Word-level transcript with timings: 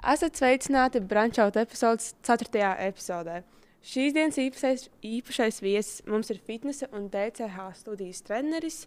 Esat 0.00 0.38
sveicināti 0.38 1.00
Brančaut 1.04 1.58
epizodes 1.60 2.14
4. 2.24 2.48
epizodē. 2.86 3.42
Šīs 3.84 4.14
dienas 4.16 4.38
īpašais, 4.40 4.86
īpašais 5.04 5.60
viesis 5.60 6.00
mums 6.08 6.30
ir 6.32 6.40
fitnesa 6.40 6.88
un 6.96 7.10
DCH 7.12 7.66
studijas 7.76 8.22
treneris 8.24 8.78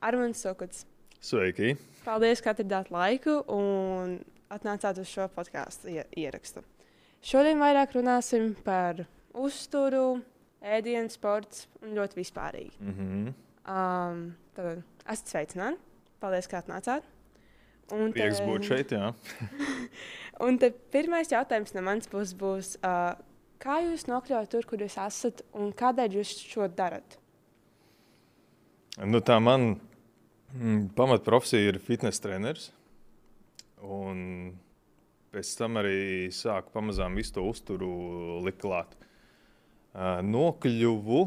Armāns 0.00 0.40
Sokuts. 0.40 0.86
Sveiki! 1.20 1.74
Paldies, 2.06 2.40
ka 2.40 2.54
atradāt 2.54 2.88
laiku 2.92 3.42
un 3.52 4.16
atnācāt 4.52 5.02
uz 5.02 5.12
šo 5.12 5.28
podkāstu 5.36 5.92
ierakstu. 6.16 6.64
Šodien 7.20 7.60
vairāk 7.60 7.92
runāsim 7.98 8.54
par 8.64 9.04
uzturu, 9.36 10.22
ēdienu, 10.64 11.12
sports 11.12 11.66
un 11.82 11.92
ļoti 12.00 12.22
vispārīgi. 12.22 12.78
Mm 12.80 12.94
-hmm. 12.96 13.34
um, 13.68 14.24
tad 14.56 14.82
esat 15.04 15.36
sveicināti. 15.36 15.78
Paldies, 16.18 16.48
ka 16.48 16.64
atnācāt. 16.64 17.04
Un 17.92 18.12
Prieks 18.14 18.40
te... 18.40 18.46
būt 18.46 18.68
šeit. 18.70 18.94
un 20.46 20.58
pirmais 20.94 21.32
jautājums 21.32 21.74
no 21.76 21.82
manas 21.84 22.08
puses 22.10 22.34
būs, 22.38 22.74
uh, 22.86 23.14
kā 23.62 23.80
jūs 23.84 24.06
nokļuvāt 24.10 24.52
tur, 24.52 24.66
kur 24.68 24.82
jūs 24.82 24.98
esat, 25.02 25.42
un 25.58 25.72
kādēļ 25.76 26.20
jūs 26.20 26.36
šo 26.46 26.68
darat? 26.72 27.18
Nu, 29.02 29.22
tā 29.24 29.38
man 29.40 29.74
mm, 30.52 30.92
pamatprofesija 30.96 31.72
ir 31.72 31.80
fitnes 31.82 32.20
treneris. 32.22 32.70
Un 33.82 34.52
pēc 35.32 35.52
tam 35.58 35.80
arī 35.80 36.28
sāku 36.34 36.74
pamazām 36.74 37.16
visu 37.18 37.38
to 37.38 37.46
uzturu 37.48 37.92
likt 38.44 38.60
klāt. 38.62 38.92
Uh, 39.92 40.20
nokļuvu. 40.24 41.24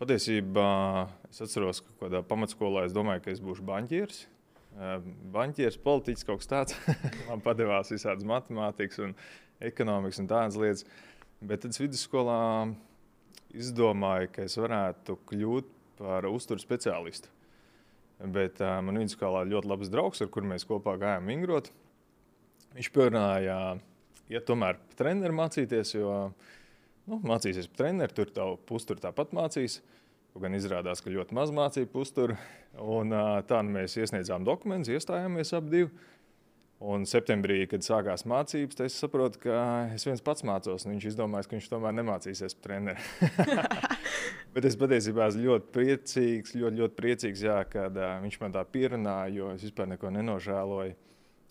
Patiesībā 0.00 0.68
es 1.28 1.42
atceros, 1.44 1.82
ka 1.84 2.06
kādā 2.06 2.22
pamatskolā 2.24 2.86
es 2.86 2.94
domāju, 2.96 3.24
ka 3.24 3.34
es 3.34 3.42
būšu 3.44 3.64
banķieris. 3.68 4.22
Banķieris, 5.34 5.80
politiķis 5.82 6.26
kaut 6.28 6.42
kas 6.42 6.50
tāds. 6.50 6.76
Man 7.28 7.42
padevās 7.44 7.90
visādas 7.92 8.26
matemātikas 8.28 9.02
un 9.04 9.16
ekonomikas 9.60 10.22
un 10.22 10.30
tādas 10.30 10.58
lietas. 10.60 10.86
Bet 11.40 11.64
tad 11.64 11.76
vidusskolā 11.80 12.40
izdomāju, 13.56 14.30
ka 14.34 14.46
es 14.46 14.56
varētu 14.60 15.16
kļūt 15.30 15.68
par 16.00 16.28
uzturu 16.30 16.62
speciālistu. 16.62 17.30
Bet 18.20 18.60
uh, 18.60 18.76
man 18.84 18.98
vidusskolā 19.00 19.46
ļoti 19.48 19.68
labs 19.70 19.88
draugs, 19.92 20.20
ar 20.20 20.28
kuriem 20.32 20.52
mēs 20.52 20.66
kopā 20.68 20.98
gājām 21.00 21.30
vingrot. 21.30 21.70
Viņš 22.76 22.90
pierunāja, 22.92 23.56
ja 24.30 24.42
tomēr 24.46 24.76
treniņš 25.00 25.36
mācīties, 25.38 25.94
jo 25.96 26.10
nu, 27.08 27.18
mācīsies 27.24 27.70
par 27.72 27.80
treniņu, 27.80 28.10
tur 28.18 28.34
tā 28.36 28.46
pustur 28.68 29.00
tāpat 29.00 29.32
mācīsies. 29.36 29.80
Gan 30.38 30.54
izrādās, 30.54 31.02
ka 31.02 31.10
ļoti 31.10 31.34
maz 31.34 31.50
mācību 31.50 31.90
pustur. 31.90 32.36
Un, 32.78 33.10
tā 33.50 33.64
nu 33.66 33.74
mēs 33.74 33.96
iesniedzām 33.98 34.46
dokumentus, 34.46 34.92
iestājāmies 34.94 35.50
ap 35.58 35.66
divi. 35.72 35.90
Un 36.80 37.02
septembrī, 37.04 37.58
kad 37.68 37.84
sākās 37.84 38.22
mācības, 38.30 38.78
es 38.86 38.94
saprotu, 39.02 39.42
ka 39.42 39.56
es 39.92 40.06
viens 40.06 40.22
pats 40.24 40.46
mācos. 40.48 40.86
Viņš 40.88 41.10
izdomāja, 41.10 41.44
ka 41.50 41.58
viņš 41.58 41.66
tomēr 41.68 41.92
nemācīsies 41.98 42.56
par 42.56 42.64
treneri. 42.70 43.02
Bet 44.54 44.68
es 44.70 44.78
patiesībā 44.80 45.26
esmu 45.28 45.44
ļoti 45.44 45.68
priecīgs, 45.74 46.54
ļoti, 46.56 46.80
ļoti 46.80 46.96
priecīgs, 46.96 47.44
jā, 47.44 47.58
kad 47.68 47.98
uh, 48.00 48.14
viņš 48.24 48.38
man 48.40 48.56
tā 48.56 48.64
pierunāja, 48.64 49.34
jo 49.34 49.50
es 49.58 49.66
vispār 49.66 49.90
neko 49.92 50.14
nenožēloju. 50.14 50.96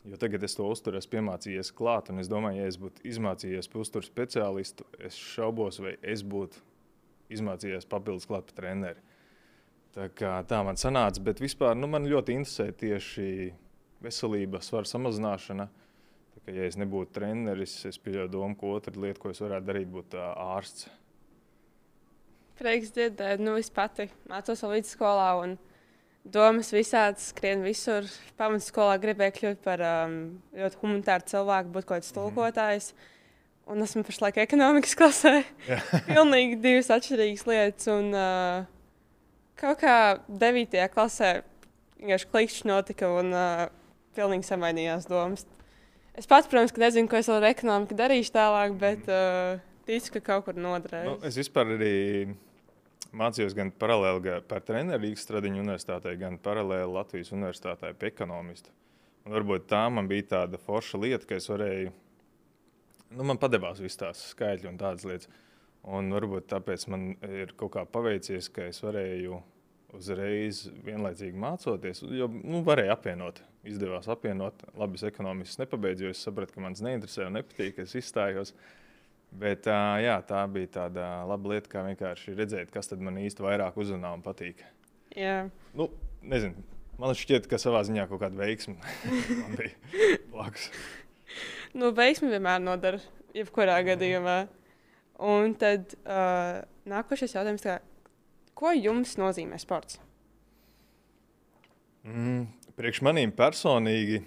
Jo 0.09 0.17
tagad 0.17 0.47
es 0.47 0.57
to 0.57 0.65
uzturu, 0.71 0.97
esmu 0.97 1.19
piemācījies 1.19 1.73
klāt, 1.77 2.09
un 2.09 2.23
es 2.23 2.31
domāju, 2.31 2.63
ja 2.63 2.71
es 2.71 2.79
būtu 2.81 3.05
izmācījies 3.11 3.69
par 3.69 3.83
uzturu 3.83 4.07
speciālistu, 4.07 4.87
es 5.03 5.19
šaubos, 5.19 5.77
vai 5.83 5.93
es 6.01 6.23
būtu 6.25 6.63
izmācījies 7.33 7.87
papildus 7.89 8.27
klāt 8.29 8.49
par 8.49 8.57
treneri. 8.61 9.01
Tā, 9.95 10.05
kā, 10.13 10.35
tā 10.45 10.61
man 10.65 10.77
sanāca, 10.77 11.21
bet 11.25 11.41
vispār 11.41 11.77
nu, 11.77 11.89
man 11.89 12.05
ļoti 12.09 12.35
interesē 12.37 12.69
tieši 12.77 13.27
veselība, 14.05 14.61
svara 14.63 14.89
samazināšana. 14.89 15.65
Tā, 16.35 16.43
kā, 16.43 16.53
ja 16.53 16.67
es 16.69 16.77
nebūtu 16.79 17.15
treneris, 17.17 17.73
es 17.89 17.97
pieļauju 18.01 18.31
domu, 18.35 18.57
ka 18.59 18.69
otra 18.69 18.93
lieta, 18.95 19.21
ko 19.21 19.33
es 19.33 19.41
varētu 19.41 19.69
darīt, 19.69 19.89
būtu 19.93 20.21
ārsts. 20.21 20.89
Prieks 22.59 22.93
dzirdēt, 22.93 23.41
nu 23.41 23.55
es 23.57 23.71
pati 23.73 24.09
mācos 24.29 24.65
vēl 24.65 24.79
vidusskolā. 24.79 25.33
Un... 25.45 25.57
Domas 26.29 26.67
visādi 26.75 27.23
skrien 27.23 27.61
visur. 27.63 28.05
Pamatskolā 28.37 28.97
gribēju 29.01 29.33
kļūt 29.37 29.61
par 29.63 29.81
um, 29.81 30.17
ļoti 30.53 30.77
humanitāru 30.81 31.25
cilvēku, 31.31 31.71
būt 31.73 31.87
kaut 31.87 31.95
kāds 31.95 32.11
mhm. 32.11 32.17
tulkotājs. 32.19 32.91
Mm 32.91 33.15
un 33.69 33.85
esmu 33.85 34.03
pašlaik 34.07 34.39
ekonomikas 34.43 34.95
klasē. 34.97 35.35
Pilnīgi 36.09 36.57
divas 36.63 36.89
atšķirīgas 36.95 37.45
lietas. 37.49 37.89
Un, 37.93 38.11
uh, 38.15 38.65
kaut 39.59 39.81
kā 39.83 39.95
9. 40.27 40.75
klasē 40.93 41.31
vienkārši 41.99 42.29
klikšķis 42.33 42.67
notika 42.69 43.11
un 43.19 43.31
uh, 43.35 43.65
pilnīgi 44.17 44.47
samainījās 44.49 45.07
domas. 45.09 45.45
Es 46.17 46.27
pats, 46.27 46.49
protams, 46.51 46.73
nezinu, 46.79 47.07
ko 47.11 47.19
es 47.19 47.29
ar 47.31 47.45
ekonomiku 47.47 47.95
darīšu 47.95 48.33
tālāk, 48.35 48.75
bet 48.79 49.05
uh, 49.07 49.61
ticu, 49.87 50.17
ka 50.17 50.25
kaut 50.33 50.49
kur 50.49 50.59
noderēs. 50.59 51.05
Nu, 51.07 51.15
es 51.27 51.37
vispār 51.39 51.75
arī 51.77 51.93
mācījos 53.15 53.55
gan 53.57 53.71
paralēli 53.71 54.41
par 54.49 54.65
treneru 54.65 55.01
Rīgas 55.05 55.23
Stradiņu 55.27 55.63
universitātē, 55.63 56.15
gan 56.19 56.37
paralēli 56.41 56.91
Latvijas 56.97 57.31
universitātē 57.35 57.93
pie 57.97 58.11
ekonomista. 58.11 58.73
Un 59.27 59.35
varbūt 59.35 59.67
tā 59.69 59.85
man 59.93 60.07
bija 60.09 60.27
tāda 60.35 60.59
forša 60.61 60.99
lieta, 61.01 61.27
ka 61.29 61.37
es 61.37 61.47
varēju 61.51 61.93
nu, 63.13 63.25
man 63.25 63.39
padevās 63.41 63.81
visas 63.81 63.99
tās 63.99 64.25
skaitļi 64.33 64.69
un 64.71 64.79
tādas 64.81 65.05
lietas. 65.07 65.29
Un 65.89 66.11
varbūt 66.11 66.49
tāpēc 66.51 66.85
man 66.91 67.13
ir 67.23 67.53
kaut 67.57 67.71
kā 67.77 67.85
paveicies, 67.87 68.49
ka 68.51 68.65
es 68.67 68.81
varēju 68.83 69.37
uzreiz 69.95 70.65
vienlaicīgi 70.85 71.39
mācoties, 71.39 72.03
jo 72.13 72.27
nu, 72.29 72.59
varēja 72.67 72.97
apvienot. 72.97 73.39
Izdevās 73.67 74.07
apvienot, 74.11 74.61
labi, 74.79 74.99
es 74.99 75.05
ekonomiski 75.07 75.63
nepabeidzu, 75.63 76.05
jo 76.05 76.11
es 76.13 76.21
sapratu, 76.23 76.55
ka 76.55 76.63
man 76.63 76.75
tas 76.75 76.83
neinteresē 76.85 77.25
un 77.27 77.39
nepatīk, 77.39 77.81
es 77.83 77.95
izstājos. 77.99 78.53
Bet 79.39 79.67
jā, 79.69 80.15
tā 80.25 80.43
bija 80.49 80.71
tāda 80.79 81.07
laba 81.29 81.53
lieta, 81.53 81.69
kā 81.71 81.83
vienkārši 81.85 82.35
redzēt, 82.37 82.71
kas 82.73 82.91
man 82.97 83.19
īsti 83.21 83.45
vairāk 83.45 83.77
uzrunā 83.79 84.13
un 84.17 84.23
patīk. 84.25 84.63
Jā. 85.17 85.49
Nu, 85.77 85.89
nezinu, 86.21 86.63
man 87.01 87.15
šķiet, 87.17 87.49
ka 87.49 87.59
savā 87.61 87.83
ziņā 87.87 88.07
kaut 88.09 88.23
kāda 88.23 88.39
veiksme 88.39 88.77
man 89.41 89.57
bija 89.57 90.17
blakus 90.33 90.69
nu, 91.77 91.91
veiksmi 91.95 92.31
vienmēr 92.31 92.61
nodara, 92.63 92.99
jebkurā 93.35 93.79
gadījumā. 93.87 94.39
Un 95.29 95.53
tad 95.59 95.95
uh, 95.99 96.61
nākošais 96.87 97.35
jautājums, 97.35 97.65
kā, 97.65 97.79
ko 98.57 98.71
jums 98.71 99.17
nozīmē 99.19 99.59
sports? 99.59 99.99
Mm, 102.07 102.45
priekš 102.79 103.01
manīm 103.03 103.33
personīgi, 103.35 104.21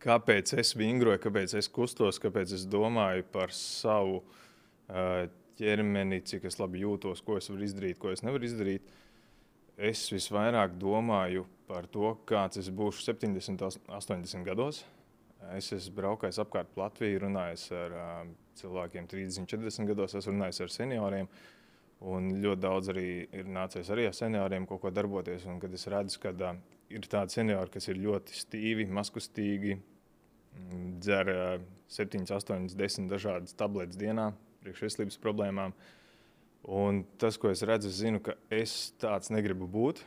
kāpēc 0.00 0.54
es 0.62 0.70
vingroju, 0.78 1.18
kāpēc 1.24 1.56
es 1.58 1.68
kustos, 1.72 2.22
kāpēc 2.22 2.54
es 2.60 2.68
domāju 2.70 3.26
par 3.34 3.50
savu 3.56 4.20
uh, 4.22 5.26
ķermeni, 5.58 6.22
cik 6.30 6.46
es 6.48 6.60
labi 6.62 6.84
jūtos, 6.84 7.24
ko 7.26 7.40
es 7.40 7.50
varu 7.50 7.66
izdarīt, 7.66 7.98
ko 8.00 8.14
es 8.14 8.22
nevaru 8.24 8.46
izdarīt. 8.46 8.86
Es 9.80 10.06
visvairāk 10.12 10.78
domāju 10.78 11.42
par 11.66 11.90
to, 11.90 12.14
kāds 12.28 12.60
es 12.60 12.70
būšu 12.70 13.02
70, 13.10 13.66
80 13.90 14.46
gados. 14.46 14.84
Uh, 14.84 14.99
Es 15.56 15.70
esmu 15.72 15.96
braukājis 15.96 16.38
apkārt 16.42 16.76
Latviju, 16.78 17.22
runājis 17.24 17.70
ar 17.72 17.94
uh, 17.96 18.18
cilvēkiem 18.60 19.06
30, 19.08 19.48
40 19.48 19.88
gados, 19.88 20.14
esmu 20.18 20.34
runājis 20.34 20.60
ar 20.66 20.74
senioriem. 20.74 21.30
Un 22.10 22.28
ļoti 22.40 22.62
daudz 22.64 22.90
arī 22.92 23.06
ir 23.36 23.48
nācies 23.52 23.90
arī 23.92 24.06
ar 24.08 24.16
senioriem 24.16 24.66
kaut 24.68 24.82
ko 24.84 24.92
darboties. 24.92 25.46
Un, 25.48 25.58
kad 25.60 25.72
es 25.76 25.86
redzu, 25.90 26.20
ka 26.22 26.34
uh, 26.36 26.60
ir 26.92 27.08
tādi 27.08 27.38
seniori, 27.38 27.72
kas 27.72 27.88
ir 27.88 28.02
ļoti 28.04 28.36
stīvi, 28.36 28.86
maskustīgi, 29.00 29.78
mm, 29.80 30.86
dzer 31.00 31.32
uh, 31.34 31.66
7, 31.90 32.28
8, 32.28 32.70
10 32.76 33.10
dažādas 33.10 33.56
tabletes 33.58 33.98
dienā 34.00 34.30
priekšveselības 34.62 35.18
problēmām. 35.24 35.74
Un 36.70 37.04
tas, 37.18 37.40
ko 37.40 37.48
es 37.50 37.64
redzu, 37.64 37.88
es 37.88 38.02
zinu, 38.02 38.20
ka 38.22 38.36
es 38.52 38.92
tāds 39.00 39.32
negribu 39.32 39.66
būt. 39.66 40.04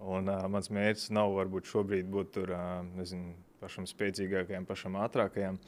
Un, 0.00 0.28
uh, 0.28 0.44
mans 0.52 0.68
mērķis 0.72 1.10
nav 1.16 1.32
varbūt 1.36 1.68
šobrīd 1.68 2.12
būt 2.12 2.36
tur, 2.36 2.52
uh, 2.56 2.82
nezinu, 2.96 3.34
pašam 3.60 3.86
spēcīgākajam, 3.88 4.66
pašam 4.68 4.96
ātrākajam. 5.00 5.60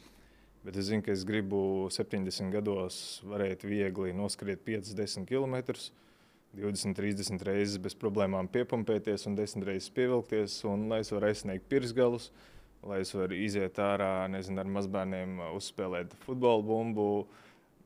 Bet 0.63 0.77
es 0.79 0.87
zinu, 0.87 1.03
ka 1.03 1.11
es 1.11 1.25
gribu 1.27 1.89
70 1.91 2.53
gados 2.53 2.95
varēt 3.27 3.65
viegli 3.67 4.13
noskriet 4.15 4.63
5-10 4.63 5.27
km, 5.27 5.59
20-30 6.55 7.43
reizes 7.47 7.79
bez 7.81 7.95
problēmām 7.99 8.47
piepumpēties 8.53 9.27
un 9.27 9.35
10 9.35 9.65
reizes 9.67 9.91
pievilkties, 9.93 10.59
un 10.69 10.87
lai 10.91 11.01
es 11.03 11.11
varētu 11.11 11.33
aizsniegt 11.33 11.67
pirsgalus, 11.71 12.29
lai 12.85 13.01
es 13.03 13.13
varētu 13.15 13.39
iziet 13.41 13.81
ārā, 13.81 14.27
nezinu, 14.31 14.61
ar 14.61 14.69
mazbērniem 14.77 15.41
uzspēlēt 15.51 16.13
futbola 16.27 16.63
bumbu. 16.63 17.09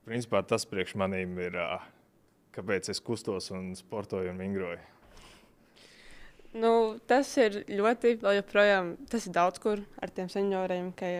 Principā 0.08 0.44
tas 0.46 0.68
priekš 0.68 0.94
manīm 1.00 1.34
ir, 1.42 1.58
kāpēc 2.54 2.92
es 2.92 3.02
kustos 3.04 3.50
un 3.56 3.72
sportoju 3.76 4.30
un 4.32 4.44
vingroju. 4.44 4.97
Nu, 6.56 6.98
tas 7.06 7.30
ir 7.36 7.62
ļoti, 7.68 8.18
vēl 8.22 8.38
joprojām, 8.38 8.94
tas 9.10 9.26
ir 9.28 9.34
daudz 9.36 9.60
kur 9.62 9.82
ar 10.00 10.10
tiem 10.10 10.30
senioriem, 10.32 10.92
ka 10.96 11.10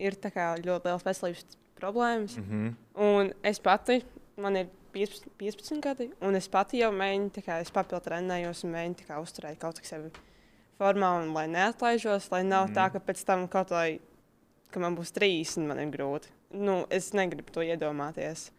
ir 0.00 0.16
ļoti 0.22 0.86
liels 0.86 1.04
veselības 1.04 1.58
problēmas. 1.76 2.36
Mm 2.38 2.44
-hmm. 2.44 2.74
Un 2.94 3.32
es 3.42 3.58
pati, 3.58 4.02
man 4.36 4.56
ir 4.56 4.68
15, 4.92 5.30
15 5.38 5.80
gadi, 5.80 6.10
un 6.20 6.34
es 6.34 6.48
pati 6.48 6.78
jau 6.78 6.92
mēģinu, 6.92 7.42
kā 7.46 7.60
es 7.60 7.70
papildu 7.70 8.04
trenējos 8.04 8.64
un 8.64 8.72
mēģinu 8.72 9.06
kā, 9.08 9.20
uzturēt 9.22 9.58
kaut 9.58 9.78
kā 9.78 9.84
sevi 9.84 10.10
formā, 10.78 11.22
un 11.22 11.34
lai 11.34 11.46
neatlaižos, 11.48 12.30
lai 12.30 12.42
nav 12.44 12.68
mm 12.68 12.72
-hmm. 12.72 12.76
tā, 12.76 12.92
ka 12.92 12.98
pēc 12.98 13.24
tam 13.24 13.48
kaut 13.48 13.70
vai 13.70 14.00
ka 14.70 14.80
man 14.80 14.96
būs 14.96 15.12
30, 15.12 15.66
man 15.66 15.78
ir 15.78 15.90
grūti. 15.90 16.28
Nu, 16.50 16.86
es 16.90 17.12
negribu 17.12 17.52
to 17.52 17.60
iedomāties. 17.60 18.50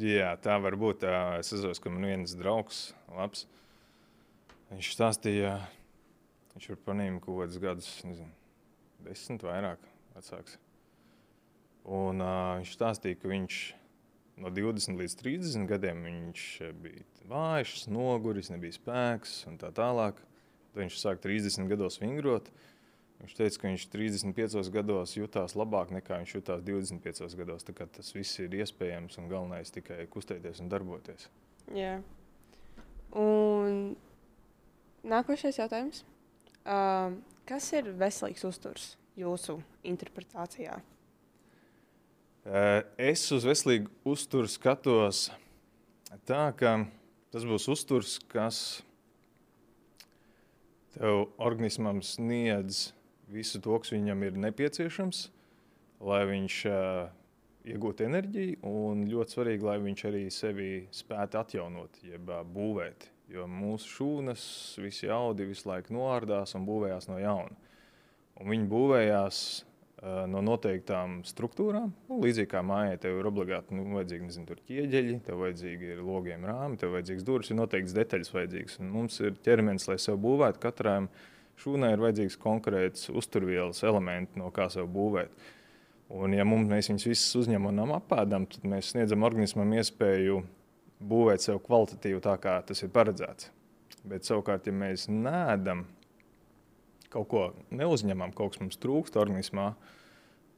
Jā, 0.00 0.36
tā 0.40 0.56
var 0.62 0.76
būt. 0.76 1.04
Es 1.38 1.52
atceros, 1.52 1.80
ka 1.80 1.90
man 1.90 2.04
viens 2.08 2.34
draugs, 2.34 2.94
labs, 3.16 3.46
viņš 4.74 4.90
stāstīja, 4.96 5.54
viņš 6.54 6.68
ir 6.70 6.82
panīmis 6.86 7.22
kaut 7.24 7.40
kādus 7.42 7.62
gadus, 7.62 7.94
nezinu, 8.06 8.34
desmit 9.06 9.46
vairāk 9.46 9.88
vecāks. 10.16 10.58
Un 11.84 12.22
uh, 12.24 12.58
viņš 12.58 12.74
stāstīja, 12.74 13.18
ka 13.20 13.30
viņš 13.30 13.62
no 14.42 14.50
20 14.50 14.98
līdz 14.98 15.16
30 15.20 15.68
gadiem 15.70 16.04
viņš 16.08 16.44
bija 16.82 17.04
vājš, 17.30 17.74
noguris, 17.92 18.50
nebija 18.52 18.76
spēks 18.76 19.42
un 19.50 19.58
tā 19.60 19.70
tālāk. 19.74 20.18
Tad 20.72 20.80
viņš 20.82 20.96
sāk 20.98 21.20
30 21.22 21.70
gados 21.70 22.00
vingrot. 22.02 22.48
Viņš 23.22 23.36
teica, 23.38 23.60
ka 23.60 23.70
viņš 23.70 23.84
35 23.92 24.72
gados 24.74 25.14
jutās 25.16 25.54
labāk 25.56 25.92
nekā 25.94 26.18
viņš 26.20 26.34
jutās 26.34 26.64
25 26.66 27.38
gados. 27.38 27.64
Tas 27.64 28.10
viss 28.16 28.40
ir 28.42 28.56
iespējams 28.58 29.20
un 29.20 29.30
galvenais 29.30 29.70
tikai 29.72 30.02
kustēties 30.10 30.60
un 30.64 30.72
darboties. 30.72 31.28
Jā. 31.72 32.00
Un 33.14 33.94
nākošais 35.04 35.60
jautājums. 35.60 36.02
Uh, 36.64 37.14
kas 37.48 37.68
ir 37.76 37.92
veselīgs 38.00 38.44
uzturs 38.48 38.94
jūsu 39.20 39.58
interpretācijā? 39.84 40.80
Uh, 42.44 42.82
es 43.00 43.24
uz 43.32 43.46
veselīgu 43.48 43.92
uzturu 44.08 44.48
skatos 44.52 45.28
tā, 46.28 46.48
ka 46.56 46.76
tas 47.32 47.46
būs 47.48 47.68
uzturs, 47.72 48.18
kas 48.30 48.58
tev 50.94 51.26
organismam 51.42 52.02
sniedz 52.04 52.92
visu 53.32 53.60
to, 53.64 53.78
kas 53.80 53.94
viņam 53.94 54.22
ir 54.26 54.36
nepieciešams, 54.44 55.24
lai 56.04 56.20
viņš 56.28 56.58
uh, 56.70 57.08
iegūtu 57.64 58.06
enerģiju, 58.06 58.60
un 58.68 59.06
ļoti 59.08 59.36
svarīgi, 59.38 59.66
lai 59.66 59.78
viņš 59.82 60.04
arī 60.10 60.22
sevi 60.32 60.70
spētu 60.94 61.40
atjaunot, 61.40 61.98
jeb 62.04 62.30
uh, 62.30 62.44
būvēt. 62.44 63.08
Jo 63.32 63.46
mūsu 63.48 63.88
šūnas, 63.88 64.42
visi 64.84 65.08
audi 65.08 65.46
visu 65.48 65.70
laiku 65.70 65.94
noārdās 65.96 66.52
un 66.58 66.66
būvējās 66.68 67.08
no 67.08 67.16
jauna. 67.22 67.54
Un 68.40 68.50
viņi 68.50 68.66
būvējās 68.68 69.38
uh, 70.04 70.24
no 70.28 70.42
noteiktām 70.44 71.22
struktūrām. 71.24 71.92
Nu, 72.10 72.18
līdzīgi 72.20 72.50
kā 72.50 72.60
mājā, 72.66 72.98
tev 73.00 73.20
ir 73.20 73.28
obligāti 73.30 73.76
nu, 73.78 73.86
vajadzīgi 73.96 74.28
nezinu, 74.28 74.58
ķieģeļi, 74.68 75.14
tev 75.24 75.40
vajadzīgi 75.40 75.94
ir 75.94 76.02
logiem 76.04 76.44
rāmi, 76.50 76.76
tev 76.80 76.92
vajadzīgs 76.98 77.24
durvis, 77.24 77.52
ir 77.52 77.58
noteikts 77.62 77.96
detaļas 77.96 78.34
vajadzīgas. 78.34 78.80
Un 78.82 78.90
mums 78.92 79.16
ir 79.22 79.38
ķermenis, 79.46 79.88
lai 79.88 79.96
sev 80.02 80.18
būvētu 80.24 80.60
katram 80.66 81.08
šūnai 81.62 81.94
ir 81.94 82.02
vajadzīgs 82.02 82.36
konkrēts 82.42 83.08
uzturvielas 83.14 83.80
elements, 83.86 84.36
no 84.36 84.50
kā 84.52 84.68
sev 84.74 84.90
būvēt. 84.92 85.32
Un, 86.14 86.34
ja 86.36 86.44
mums, 86.44 86.68
mēs 86.68 86.90
viņus 86.90 87.08
visus 87.08 87.40
uzņemam 87.40 87.72
un 87.72 87.96
apēdam, 87.96 88.44
tad 88.50 88.66
mēs 88.68 88.92
sniedzam 88.92 89.24
organismam 89.24 89.72
iespēju 89.78 90.42
būvēt 91.02 91.44
sev 91.44 91.60
kvalitatīvi 91.64 92.22
tā, 92.24 92.36
kā 92.42 92.58
tas 92.66 92.82
ir 92.84 92.92
paredzēts. 92.94 93.50
Bet 94.04 94.26
savukārt, 94.28 94.66
ja 94.68 94.76
mēs 94.76 95.08
nēdam 95.08 95.86
kaut 97.14 97.28
ko, 97.30 97.42
neuzņemam, 97.74 98.34
kaut 98.36 98.54
kas 98.54 98.62
mums 98.62 98.80
trūkst 98.82 99.16
organismā, 99.20 99.72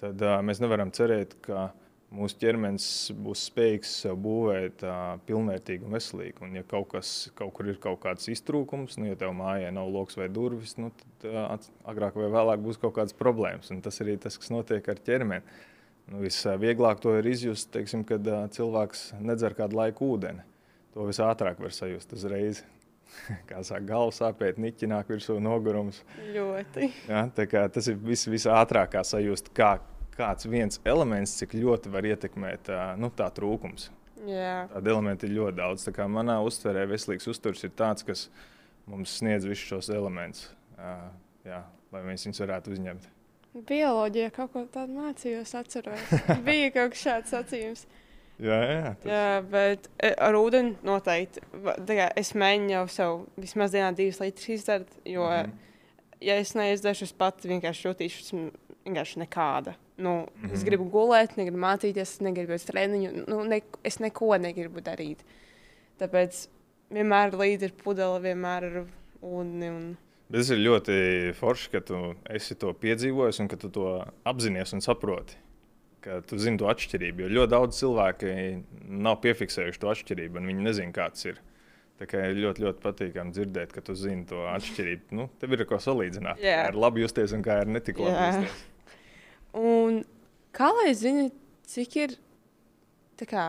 tad 0.00 0.22
uh, 0.24 0.38
mēs 0.44 0.62
nevaram 0.62 0.92
cerēt, 0.94 1.36
ka 1.44 1.68
mūsu 2.16 2.38
ķermenis 2.40 2.86
būs 3.22 3.46
spējīgs 3.50 3.92
sev 4.04 4.18
būvēt 4.24 4.84
uh, 4.86 5.16
pilnvērtīgi 5.28 5.86
un 5.86 5.96
veselīgi. 5.96 6.42
Un, 6.46 6.56
ja 6.58 6.64
kaut, 6.68 6.88
kas, 6.94 7.12
kaut 7.38 7.52
kur 7.56 7.70
ir 7.70 7.80
kaut 7.82 8.00
kāds 8.04 8.30
iztrūkums, 8.32 8.98
nu, 9.00 9.10
ja 9.10 9.18
tev 9.20 9.34
mājā 9.36 9.72
nav 9.74 9.90
loks 9.92 10.18
vai 10.18 10.28
durvis, 10.32 10.76
nu, 10.80 10.92
tad 11.02 11.30
uh, 11.30 11.70
agrāk 11.90 12.18
vai 12.18 12.30
vēlāk 12.32 12.62
būs 12.64 12.80
kaut 12.82 12.96
kādas 12.98 13.16
problēmas. 13.16 13.72
Un 13.74 13.82
tas 13.84 14.00
arī 14.04 14.16
tas, 14.22 14.38
kas 14.40 14.52
notiek 14.54 14.88
ar 14.92 15.02
ķermeni. 15.06 15.58
Nu, 16.06 16.20
Visvieglāk 16.22 17.00
to 17.02 17.16
ir 17.18 17.26
izjust, 17.26 17.72
teiksim, 17.74 18.04
kad 18.06 18.26
cilvēks 18.54 19.08
nedzer 19.18 19.56
kādu 19.58 19.80
laiku 19.80 20.12
ūdeni. 20.14 20.44
To 20.94 21.08
visātrāk 21.08 21.58
var 21.60 21.74
sajust 21.74 22.14
uzreiz. 22.16 22.62
Kā 23.48 23.60
sāk 23.66 23.86
galva 23.88 24.14
sāpēt, 24.14 24.60
niķi 24.62 24.88
nāk 24.90 25.10
virsū 25.10 25.38
nogurums. 25.42 26.02
Ļoti. 26.34 26.88
Ja, 27.08 27.26
tas 27.34 27.90
ir 27.90 27.98
vis, 28.02 28.26
visātrāk 28.30 28.96
sajust, 29.06 29.50
kā, 29.56 29.76
kāds 30.16 30.48
viens 30.50 30.80
elements, 30.86 31.36
cik 31.40 31.54
ļoti 31.58 31.92
var 31.94 32.08
ietekmēt 32.10 32.70
nu, 33.00 33.10
tā 33.14 33.28
trūkums. 33.34 33.90
Yeah. 34.26 34.66
Tādu 34.72 34.94
elementu 34.94 35.28
ir 35.28 35.36
ļoti 35.36 35.58
daudz. 35.60 35.86
Manā 36.10 36.38
uztverē 36.44 36.86
veselīgs 36.90 37.28
uzturs 37.30 37.62
ir 37.66 37.74
tāds, 37.78 38.06
kas 38.06 38.26
mums 38.90 39.18
sniedz 39.20 39.46
visus 39.46 39.66
šos 39.68 39.90
elementus, 39.94 40.48
jā, 41.46 41.60
lai 41.94 42.02
mēs 42.06 42.26
viņus 42.26 42.42
varētu 42.42 42.74
uzņemt. 42.74 43.10
Bioloģija 43.56 44.32
kaut 44.36 44.52
ko 44.52 44.64
tādu 44.72 44.98
mācījos, 44.98 45.54
atceros. 45.56 46.10
Bija 46.46 46.72
kaut 46.74 46.92
kas 46.94 47.04
šāds 47.06 47.32
sacījums. 47.32 47.86
Jā, 48.36 48.56
jā, 48.68 48.90
tas... 49.00 49.08
jā, 49.08 49.28
bet 49.48 49.86
ar 50.28 50.36
ūdeni 50.36 50.74
noteikti. 50.84 51.40
Kā, 51.88 52.10
es 52.20 52.34
mēģinu 52.36 52.74
jau 52.74 52.84
sev 52.92 53.22
vismaz 53.40 53.72
dienā 53.72 53.94
divas 53.96 54.20
litras 54.20 54.50
izdarīt, 54.58 54.98
jo, 55.08 55.24
mm 55.24 55.46
-hmm. 55.46 56.20
ja 56.28 56.36
es 56.42 56.52
neizdarīšu, 56.54 57.08
es 57.08 57.16
pats 57.16 57.48
vienkārši 57.48 57.88
jutīšos 57.88 58.34
vienkārši 58.86 59.22
nekāda. 59.24 59.74
Nu, 59.96 60.10
mm 60.10 60.42
-hmm. 60.42 60.52
Es 60.52 60.60
mhm. 60.60 60.66
gribu 60.68 60.84
gulēt, 60.90 61.36
negribu 61.36 61.58
mācīties, 61.58 62.20
negribu 62.20 62.54
uz 62.54 62.64
treniņu. 62.64 63.24
Nu, 63.28 63.44
ne, 63.44 63.60
es 63.84 63.98
neko 63.98 64.36
negribu 64.38 64.80
darīt. 64.80 65.24
Tāpēc 65.98 66.48
vienmēr 66.90 67.32
līdzi 67.32 67.64
ir 67.64 67.72
pudele, 67.72 68.20
vienmēr 68.20 68.64
ir 68.64 68.84
ūdeni. 69.22 69.70
Un... 69.70 69.96
Tas 70.26 70.48
ir 70.50 70.58
ļoti 70.58 70.94
forši, 71.38 71.68
ka 71.70 71.80
tu 71.86 71.98
esi 72.34 72.56
to 72.58 72.72
piedzīvojis 72.74 73.38
un 73.44 73.50
ka 73.50 73.58
tu 73.62 73.70
to 73.74 73.90
apzinājies 74.26 74.74
un 74.74 74.82
saproti. 74.82 75.38
Ka 76.02 76.18
tu 76.26 76.38
zini 76.38 76.58
to 76.58 76.66
atšķirību. 76.70 77.22
Jo 77.24 77.28
ļoti 77.36 77.52
daudz 77.52 77.78
cilvēku 77.78 78.32
nav 79.06 79.20
piefiksējuši 79.22 79.82
to 79.82 79.90
atšķirību, 79.92 80.40
un 80.40 80.50
viņi 80.50 80.66
nezina, 80.66 80.94
kāds 80.94 81.28
ir. 81.30 81.38
Tā 81.96 82.08
kā 82.10 82.26
ir 82.28 82.40
ļoti, 82.42 82.64
ļoti 82.66 82.82
patīkami 82.82 83.32
dzirdēt, 83.32 83.70
ka 83.72 83.80
tu 83.86 83.94
zini 83.96 84.26
to 84.28 84.42
atšķirību. 84.50 85.16
Nu, 85.16 85.28
tev 85.40 85.54
ir 85.56 85.62
ko 85.68 85.78
salīdzināt. 85.80 86.42
Yeah. 86.42 86.66
Kā 86.66 86.74
ir 86.74 86.80
labi 86.82 87.06
justies 87.06 87.32
un 87.32 87.44
kā 87.46 87.62
ir 87.62 87.70
netik 87.72 88.02
labi 88.02 88.12
yeah. 88.12 88.40
justies. 88.42 88.64
Un 89.56 90.02
kā 90.56 90.68
lai 90.76 90.90
zini, 90.98 91.30
cik 91.70 91.96
ir 92.02 92.18
kā, 93.30 93.46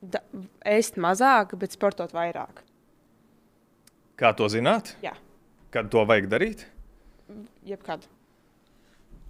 da, 0.00 0.22
ēst 0.64 0.96
mazāk, 1.02 1.52
bet 1.60 1.76
sportot 1.76 2.14
vairāk? 2.16 2.62
Kā 4.16 4.32
to 4.38 4.48
zināt? 4.48 4.94
Jā. 5.04 5.12
Kad 5.72 5.88
to 5.92 6.02
vajag 6.04 6.26
darīt? 6.28 6.66
Jebkad. 7.64 8.04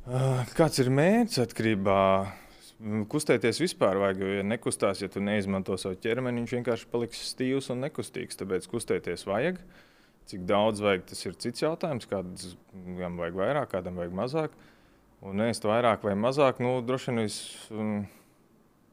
Uh, 0.02 0.40
kāds 0.58 0.80
ir 0.82 0.88
mērķis 0.90 1.38
atkarībā? 1.44 1.98
Kustēties 3.12 3.60
vispār 3.62 4.00
vajag, 4.02 4.24
jo, 4.24 4.30
ja 4.40 4.42
nekustās, 4.42 5.04
ja 5.04 5.08
tu 5.12 5.22
neizmanto 5.22 5.76
savu 5.78 5.94
ķermeni, 6.02 6.42
viņš 6.42 6.54
vienkārši 6.56 6.88
paliks 6.90 7.20
stīvs 7.30 7.70
un 7.70 7.84
nekustīgs. 7.84 8.40
Tāpēc 8.40 8.66
kustēties 8.72 9.22
vajag. 9.28 9.60
Cik 10.32 10.42
daudz 10.48 10.82
vajag, 10.82 11.04
tas 11.12 11.22
ir 11.22 11.38
cits 11.44 11.62
jautājums. 11.62 12.08
Kādam 12.10 13.20
vajag 13.22 13.38
vairāk, 13.38 13.70
kādam 13.76 14.02
vajag 14.02 14.18
mazāk. 14.18 14.58
Un 15.22 15.44
ēst 15.46 15.62
vairāk 15.62 16.02
vai 16.02 16.16
mazāk, 16.18 16.58
nu, 16.58 16.74
droši 16.82 17.14
vien 17.14 18.02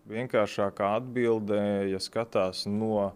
visvienkāršākā 0.06 0.94
atbilde, 1.00 1.58
ja 1.90 1.98
skatās 2.02 2.68
no 2.70 3.10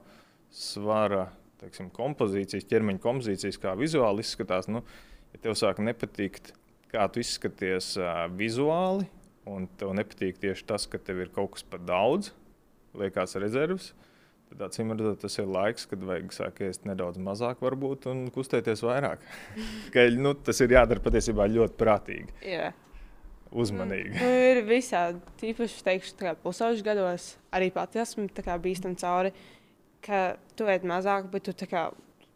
svara 0.50 1.28
teiksim, 1.64 1.90
kompozīcijas, 1.96 2.68
ķermeņa 2.70 3.02
kompozīcijas, 3.04 3.60
kā 3.62 3.74
vizuāli 3.80 4.24
izskatās. 4.26 4.70
Nu, 4.72 4.84
ja 5.34 5.42
tev 5.44 5.58
sāk 5.60 5.82
nepatikt, 5.84 6.54
kā 6.94 7.08
tu 7.12 7.24
izskaties 7.24 7.94
uh, 8.00 8.26
vizuāli, 8.38 9.08
un 9.50 9.68
tev 9.80 9.96
nepatīk 9.98 10.40
tieši 10.44 10.68
tas, 10.70 10.88
ka 10.90 11.02
tev 11.02 11.24
ir 11.24 11.34
kaut 11.34 11.56
kas 11.56 11.66
par 11.68 11.84
daudz, 11.84 12.32
liekas 13.00 13.38
rezerves. 13.42 13.92
Tad, 14.52 14.68
acīm 14.68 14.94
redzot, 14.94 15.24
tas 15.24 15.40
ir 15.42 15.50
laiks, 15.50 15.88
kad 15.90 16.04
vajag 16.06 16.36
sākt 16.36 16.62
ēst 16.68 16.86
nedaudz 16.86 17.18
mazāk, 17.24 17.64
varbūt, 17.64 18.06
un 18.12 18.28
kustēties 18.36 18.86
vairāk. 18.86 19.24
ka, 19.96 20.06
nu, 20.20 20.36
tas 20.38 20.62
ir 20.62 20.76
jādara 20.76 21.02
patiesībā 21.04 21.50
ļoti 21.50 21.80
prātīgi. 21.80 22.42
Yeah 22.46 22.76
uzmanīgi. 23.54 24.14
Nu, 24.18 24.30
ir 24.50 24.62
visādi. 24.68 25.22
Tīpaši, 25.42 25.84
teikšu, 25.86 26.34
pusauģis 26.44 26.86
gados 26.86 27.28
arī 27.54 27.70
pati 27.74 28.02
esmu 28.02 28.28
bijis 28.64 28.82
tam 28.84 28.96
cauri, 29.00 29.34
ka 30.06 30.24
tu 30.58 30.68
ēd 30.70 30.86
mazāk, 30.88 31.30
bet 31.32 31.48
tu, 31.50 31.68
kā, 31.70 31.88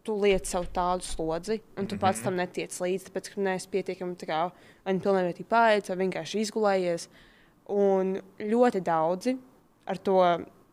tu 0.08 0.16
liec 0.22 0.48
savu 0.48 0.70
tādu 0.74 1.06
slodzi, 1.06 1.62
un 1.76 1.86
tu 1.86 1.96
mm 1.96 1.98
-hmm. 1.98 2.02
pats 2.02 2.24
tam 2.24 2.36
netiec 2.36 2.72
līdzi, 2.72 3.10
tāpēc, 3.10 3.34
ka 3.34 3.42
neesi 3.42 3.70
pietiekami 3.70 4.16
kā, 4.16 4.52
vai 4.86 4.94
nu 4.94 5.00
pilnvērtīgi 5.00 5.50
pārējis, 5.50 5.90
vai 5.90 5.98
vienkārši 6.04 6.40
izgulējies. 6.46 7.10
Un 7.68 8.22
ļoti 8.40 8.82
daudzi 8.82 9.38
ar 9.86 9.98
to 9.98 10.20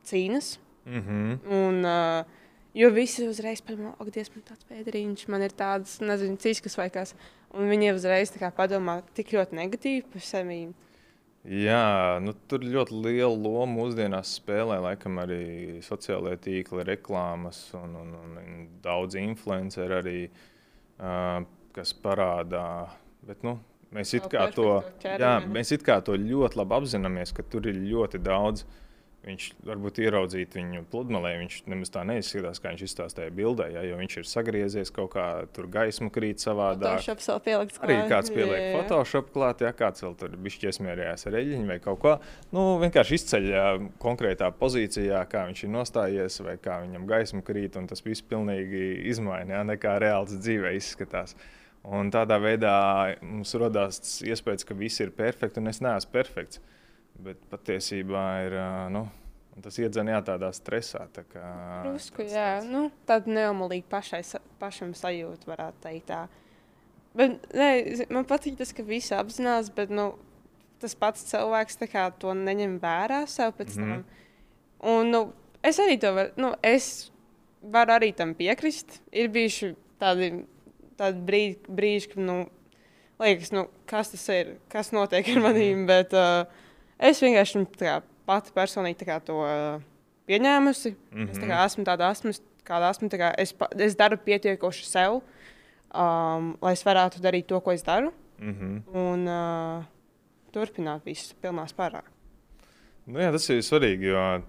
cīnās. 0.04 0.58
Mm 0.86 1.02
-hmm. 1.02 1.38
Un, 1.50 1.84
uh, 1.84 2.24
jo 2.74 2.90
visi 2.90 3.28
uzreiz 3.28 3.62
padomā, 3.62 3.94
ak, 3.98 4.10
Dievs, 4.10 4.30
man 4.34 4.44
tāds 4.44 4.64
pēdriņš, 4.70 5.28
man 5.28 5.42
ir 5.42 5.50
tāds, 5.50 6.00
nezinu, 6.00 6.36
ciskas 6.36 6.76
vai 6.76 6.90
kas. 6.90 7.14
Un 7.54 7.68
viņi 7.70 7.94
uzreiz 7.94 8.32
padomā 8.56 9.02
tik 9.14 9.32
ļoti 9.32 9.52
negatīvi 9.52 10.04
par 10.12 10.20
sevi. 10.20 10.74
Jā, 11.44 12.16
nu, 12.24 12.32
tur 12.48 12.62
ļoti 12.64 12.96
lielu 13.04 13.36
lomu 13.36 13.82
mūsdienās 13.82 14.30
spēlē 14.38 14.78
laikam, 14.80 15.18
arī 15.20 15.82
sociālajie 15.84 16.40
tīkli, 16.46 16.86
reklāmas 16.88 17.66
un, 17.76 17.98
un, 18.00 18.14
un, 18.16 18.64
daudz 18.84 19.18
influenceri 19.20 19.98
arī, 19.98 20.18
uh, 20.96 21.44
kas 21.76 21.92
parādā. 22.00 22.64
Bet, 23.28 23.44
nu, 23.44 23.58
Mēs 23.94 24.10
it, 24.16 24.24
to, 24.56 24.70
jā, 25.06 25.34
mēs 25.46 25.70
it 25.76 25.84
kā 25.86 26.00
to 26.02 26.16
ļoti 26.18 26.58
labi 26.58 26.74
apzināmies, 26.80 27.30
ka 27.34 27.44
tur 27.46 27.68
ir 27.70 27.76
ļoti 27.78 28.18
daudz. 28.26 28.64
Viņš 29.24 29.44
varbūt 29.64 29.98
ieraudzīt 30.04 30.52
viņu 30.52 30.82
pludmalē, 30.92 31.30
viņš 31.40 31.54
nemaz 31.72 31.92
tā 31.94 32.02
neizskatās, 32.04 32.58
kā 32.60 32.74
viņš 32.74 32.82
izstāstīja 32.84 33.32
bildē, 33.32 33.70
ja, 33.72 33.84
jo 33.88 33.96
viņš 33.96 34.16
ir 34.20 34.26
sagriezies 34.28 34.92
kaut 34.92 35.14
kā, 35.14 35.24
tur 35.56 35.70
gaisma 35.72 36.10
krīt 36.12 36.44
savādāk. 36.44 36.98
Photoshop 37.00 37.22
vēl 37.24 37.40
pielikts 37.46 37.80
Arī 37.80 37.96
klāt. 37.96 38.10
kāds 38.12 38.34
pieliek 38.34 38.58
Jā, 38.58 38.66
jā. 38.66 38.74
Photoshop 38.76 39.32
klāt, 39.32 39.64
ja 39.64 39.72
kāds 39.76 40.04
vēl 40.04 40.18
tur 40.20 40.36
bija 40.36 40.68
iesmērējis 40.68 41.24
ar 41.30 41.38
eļļiņu 41.40 41.70
vai 41.72 41.78
kaut 41.86 42.02
ko. 42.04 42.14
Nu, 42.52 42.66
vienkārši 42.84 43.18
izceļ 43.20 43.48
konkrētā 44.04 44.52
pozīcijā, 44.60 45.24
kā 45.32 45.46
viņš 45.48 45.64
ir 45.64 45.74
nostājies, 45.78 46.38
vai 46.44 46.58
kā 46.60 46.82
viņam 46.84 47.08
gaisma 47.08 47.40
krīt, 47.48 47.80
un 47.80 47.88
tas 47.88 48.04
viss 48.04 48.24
pilnīgi 48.28 49.08
izmaina, 49.14 49.56
ja, 49.56 49.64
nekā 49.72 49.96
reāls 50.04 50.36
dzīvē 50.36 50.76
izskatās. 50.76 51.32
Un 51.84 52.12
tādā 52.12 52.36
veidā 52.40 52.76
mums 53.24 53.56
radās 53.60 54.20
iespējas, 54.24 54.64
ka 54.68 54.76
viss 54.76 55.00
ir 55.04 55.16
perfekts, 55.16 55.60
un 55.60 55.72
es 55.72 55.80
neesmu 55.84 56.12
perfekts. 56.12 56.60
Bet 57.22 57.38
patiesībā 57.50 58.22
ir, 58.46 58.56
nu, 58.92 59.04
tas 59.62 59.76
iedzen 59.78 60.08
jā, 60.10 60.18
tādā 60.26 60.50
stresā. 60.52 61.06
Tā 61.14 61.22
kā, 61.30 61.44
Drusku, 61.86 62.22
tāds- 62.24 62.32
jā, 62.34 62.46
tāds- 62.58 62.70
nu, 62.70 62.90
tāda 63.06 63.26
neomalīga 63.26 63.84
pašai, 63.88 64.22
pašam 64.60 64.92
sajūta, 64.98 65.46
varētu 65.46 65.80
teikt. 65.82 66.06
Tā. 66.10 66.28
Bet, 67.14 67.46
nē, 67.54 68.08
man 68.10 68.24
patīk 68.24 68.56
tas, 68.58 68.72
ka 68.72 68.82
visi 68.82 69.14
apzinās, 69.14 69.70
bet 69.74 69.90
nu, 69.90 70.18
tas 70.80 70.94
pats 70.94 71.22
cilvēks 71.30 71.78
kā, 71.88 72.12
to 72.18 72.34
neņem 72.34 72.80
vērā 72.80 73.26
sev 73.28 73.52
pēc 73.56 73.76
Mhm. 73.76 73.92
tam. 73.92 74.04
Un, 74.82 75.10
nu, 75.10 75.32
es 75.62 75.78
arī 75.78 75.98
to 76.00 76.12
varu, 76.12 76.30
nu, 76.36 76.54
es 76.62 77.10
varu 77.62 77.92
arī 77.92 78.14
tam 78.14 78.34
piekrist. 78.34 79.00
Ir 79.12 79.28
bijuši 79.28 79.76
tādi, 80.00 80.44
tādi 80.98 81.24
brīži, 81.24 81.58
brīži, 81.70 82.08
kad, 82.08 82.18
nu, 82.18 82.50
liekas, 83.20 83.52
nu, 83.52 83.68
kas 83.86 84.10
tas 84.10 84.28
ir, 84.28 84.56
kas 84.68 84.90
notiek 84.90 85.24
ar 85.28 85.40
manīm, 85.40 85.86
bet 85.86 86.12
uh, 86.12 86.44
es 86.98 87.22
vienkārši 87.22 87.58
nu, 87.58 87.66
tā 87.78 87.86
kā, 87.86 88.02
pati 88.26 88.52
personīgi 88.54 89.06
kā, 89.08 89.20
to 89.24 89.38
uh, 89.42 89.82
pieņēmusi. 90.28 90.94
Mm 91.12 91.26
-hmm. 91.26 91.30
Es 91.30 91.38
kā 91.38 91.64
esmu 91.64 91.84
tāda 91.84 92.10
esmu, 92.10 92.32
kāda 92.64 92.90
esmu. 92.90 93.08
tā 93.08 93.18
Kā 93.18 93.34
es, 93.38 93.54
es 93.78 93.96
daru 93.96 94.16
pietiekoši 94.16 94.86
sev, 94.86 95.20
um, 95.94 96.56
lai 96.62 96.72
es 96.72 96.84
varētu 96.84 97.20
darīt 97.20 97.46
to, 97.46 97.60
ko 97.60 97.72
es 97.72 97.82
daru, 97.82 98.12
Mhm. 98.38 98.82
un 98.94 99.28
uh, 99.28 99.84
turpināt 100.52 101.04
visu 101.04 101.34
pilnā 101.42 101.66
spārā. 101.70 102.02
Nu, 103.06 103.20
jā, 103.20 103.30
tas 103.32 103.48
ir 103.50 103.62
svarīgi, 103.62 104.08
jo, 104.10 104.42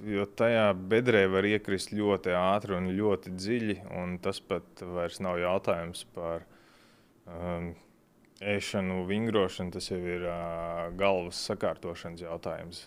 jo 0.00 0.26
tajā 0.26 0.72
bedrē 0.74 1.30
var 1.30 1.44
iekrist 1.44 1.92
ļoti 1.92 2.32
ātri 2.34 2.76
un 2.76 2.88
ļoti 2.96 3.30
dziļi. 3.36 3.76
un 4.00 4.18
Tas 4.18 4.40
pat 4.40 4.62
vairs 4.80 5.20
nav 5.20 5.38
jautājums 5.38 6.04
par 6.14 6.42
um, 7.26 7.74
ēšanu, 8.54 9.04
vingrošanu. 9.08 9.72
Tas 9.74 9.88
jau 9.90 9.98
ir 9.98 10.26
uh, 10.28 10.90
galvas 10.98 11.40
sakārtošanas 11.48 12.24
jautājums. 12.24 12.84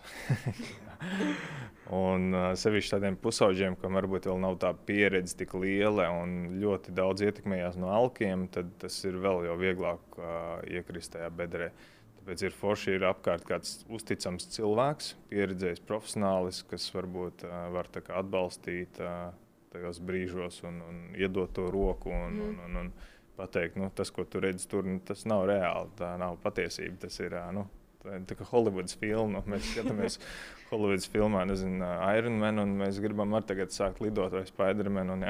un 2.04 2.32
uh, 2.36 2.48
sevišķi 2.60 2.94
tādiem 2.96 3.18
pusauģiem, 3.22 3.78
kam 3.82 3.98
varbūt 4.00 4.30
vēl 4.30 4.42
nav 4.44 4.58
tā 4.62 4.72
pieredze 4.88 5.38
tik 5.40 5.56
liela 5.58 6.10
un 6.22 6.60
ļoti 6.62 6.96
daudz 6.98 7.26
ietekmējās 7.28 7.78
no 7.82 7.92
alkiem, 7.94 8.48
tad 8.54 8.72
tas 8.82 8.98
ir 9.08 9.20
vēl 9.24 9.48
jau 9.50 9.58
vieglāk 9.62 10.20
uh, 10.20 10.58
iekrist 10.68 11.16
tajā 11.16 11.30
bedrē. 11.34 11.72
Tāpēc 12.20 12.44
ir 12.44 12.56
forši, 12.60 12.96
ir 12.98 13.08
apkārt 13.08 13.46
kāds 13.48 13.82
uzticams 13.94 14.50
cilvēks, 14.52 15.14
pieredzējis 15.32 15.84
profesionālis, 15.88 16.64
kas 16.68 16.90
varbūt 16.96 17.46
uh, 17.48 17.68
var 17.76 17.88
atbalstīt 17.96 19.00
uh, 19.00 19.30
tajos 19.72 20.02
brīžos 20.04 20.62
un, 20.68 20.82
un 20.84 20.98
iedot 21.16 21.54
to 21.54 21.70
roku 21.72 22.12
un, 22.12 22.34
Mhm. 22.36 22.50
un, 22.50 22.60
un, 22.66 22.82
un 22.86 22.92
pateikt, 23.38 23.77
nu, 23.79 23.91
tas, 23.96 24.12
ko 24.13 24.25
tu 24.25 24.41
redzi 24.44 24.67
tur, 24.72 24.88
nu, 24.88 25.00
tas 25.06 25.24
nav 25.29 25.46
reāli, 25.50 25.94
tā 26.00 26.13
nav 26.20 26.39
patiesība. 26.44 26.98
Tas 27.06 27.20
ir 27.24 27.38
nu, 27.56 27.67
tā, 28.03 28.20
tā 28.29 28.38
kā 28.39 28.50
Hollywoods 28.51 28.98
filma. 29.00 29.39
Nu, 29.39 29.53
mēs 29.53 29.72
skatāmies 29.72 30.20
Hollywoods 30.72 31.08
filmā, 31.13 31.46
nezinu, 31.50 31.79
uh, 31.86 32.03
Iron 32.17 32.41
Man, 32.41 32.63
un 32.65 32.75
mēs 32.82 33.01
gribam 33.03 33.38
arī 33.38 33.53
tagad 33.53 33.74
sākt 33.75 34.03
lidot 34.03 34.36
vai 34.36 34.46
Spider-Man. 34.50 35.15
Un. 35.15 35.27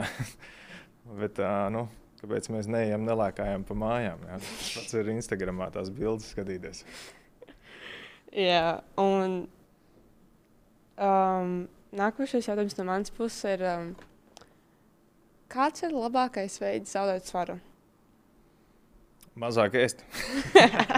Bet, 1.21 1.39
uh, 1.39 1.69
nu, 1.71 1.85
Kāpēc 2.17 2.47
mēs 2.49 2.65
neejam, 2.65 3.03
nelēkājam 3.05 3.61
pa 3.67 3.75
mājām? 3.77 4.23
Jā? 4.25 4.39
Tas 4.41 4.69
pats 4.73 4.95
ir 4.97 5.09
Instagramā, 5.13 5.69
tās 5.73 5.91
bildes 5.93 6.31
skatīties. 6.33 6.81
Jā, 8.33 8.79
un 8.97 9.35
um, 10.97 11.51
nākošais 11.93 12.49
jautājums 12.49 12.77
no 12.79 12.87
manas 12.89 13.13
puses 13.13 13.45
ir, 13.53 13.63
um, 13.69 13.91
kāds 15.53 15.85
ir 15.85 15.93
labākais 15.93 16.57
veids 16.63 16.97
zaudēt 16.97 17.29
svaru? 17.29 17.59
Mazāk 19.37 19.75
ēst. 19.77 20.01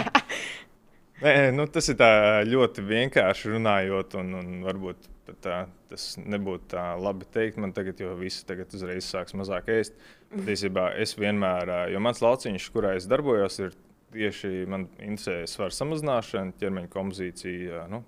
Nē, 1.20 1.32
nu, 1.52 1.66
tas 1.68 1.90
ir 1.92 2.00
ļoti 2.48 2.84
vienkārši 2.88 3.50
runājot, 3.52 4.16
un, 4.16 4.30
un 4.38 4.62
varbūt 4.64 5.08
tā, 5.44 5.66
tas 5.90 6.06
nebūtu 6.16 6.70
tā 6.72 6.84
labi 6.96 7.28
teikt 7.34 7.60
man 7.60 7.74
tagad, 7.76 8.00
jo 8.00 8.14
visi 8.18 8.46
tagad 8.48 8.72
uzreiz 8.76 9.04
sāks 9.10 9.36
mazāk 9.36 9.68
ēst. 9.74 9.98
Patiesībā 10.32 10.86
es 11.02 11.12
vienmēr, 11.18 11.90
jo 11.92 12.00
mans 12.00 12.22
lauciņš, 12.24 12.70
kurā 12.72 12.94
es 12.96 13.08
darbojos, 13.10 13.60
ir 13.60 13.76
tieši 14.14 14.64
man 14.70 14.88
interesē 14.96 15.44
svara 15.50 15.76
samazināšana, 15.76 16.56
ķermeņa 16.62 16.90
kompozīcija, 16.94 17.84
nu, 17.92 18.00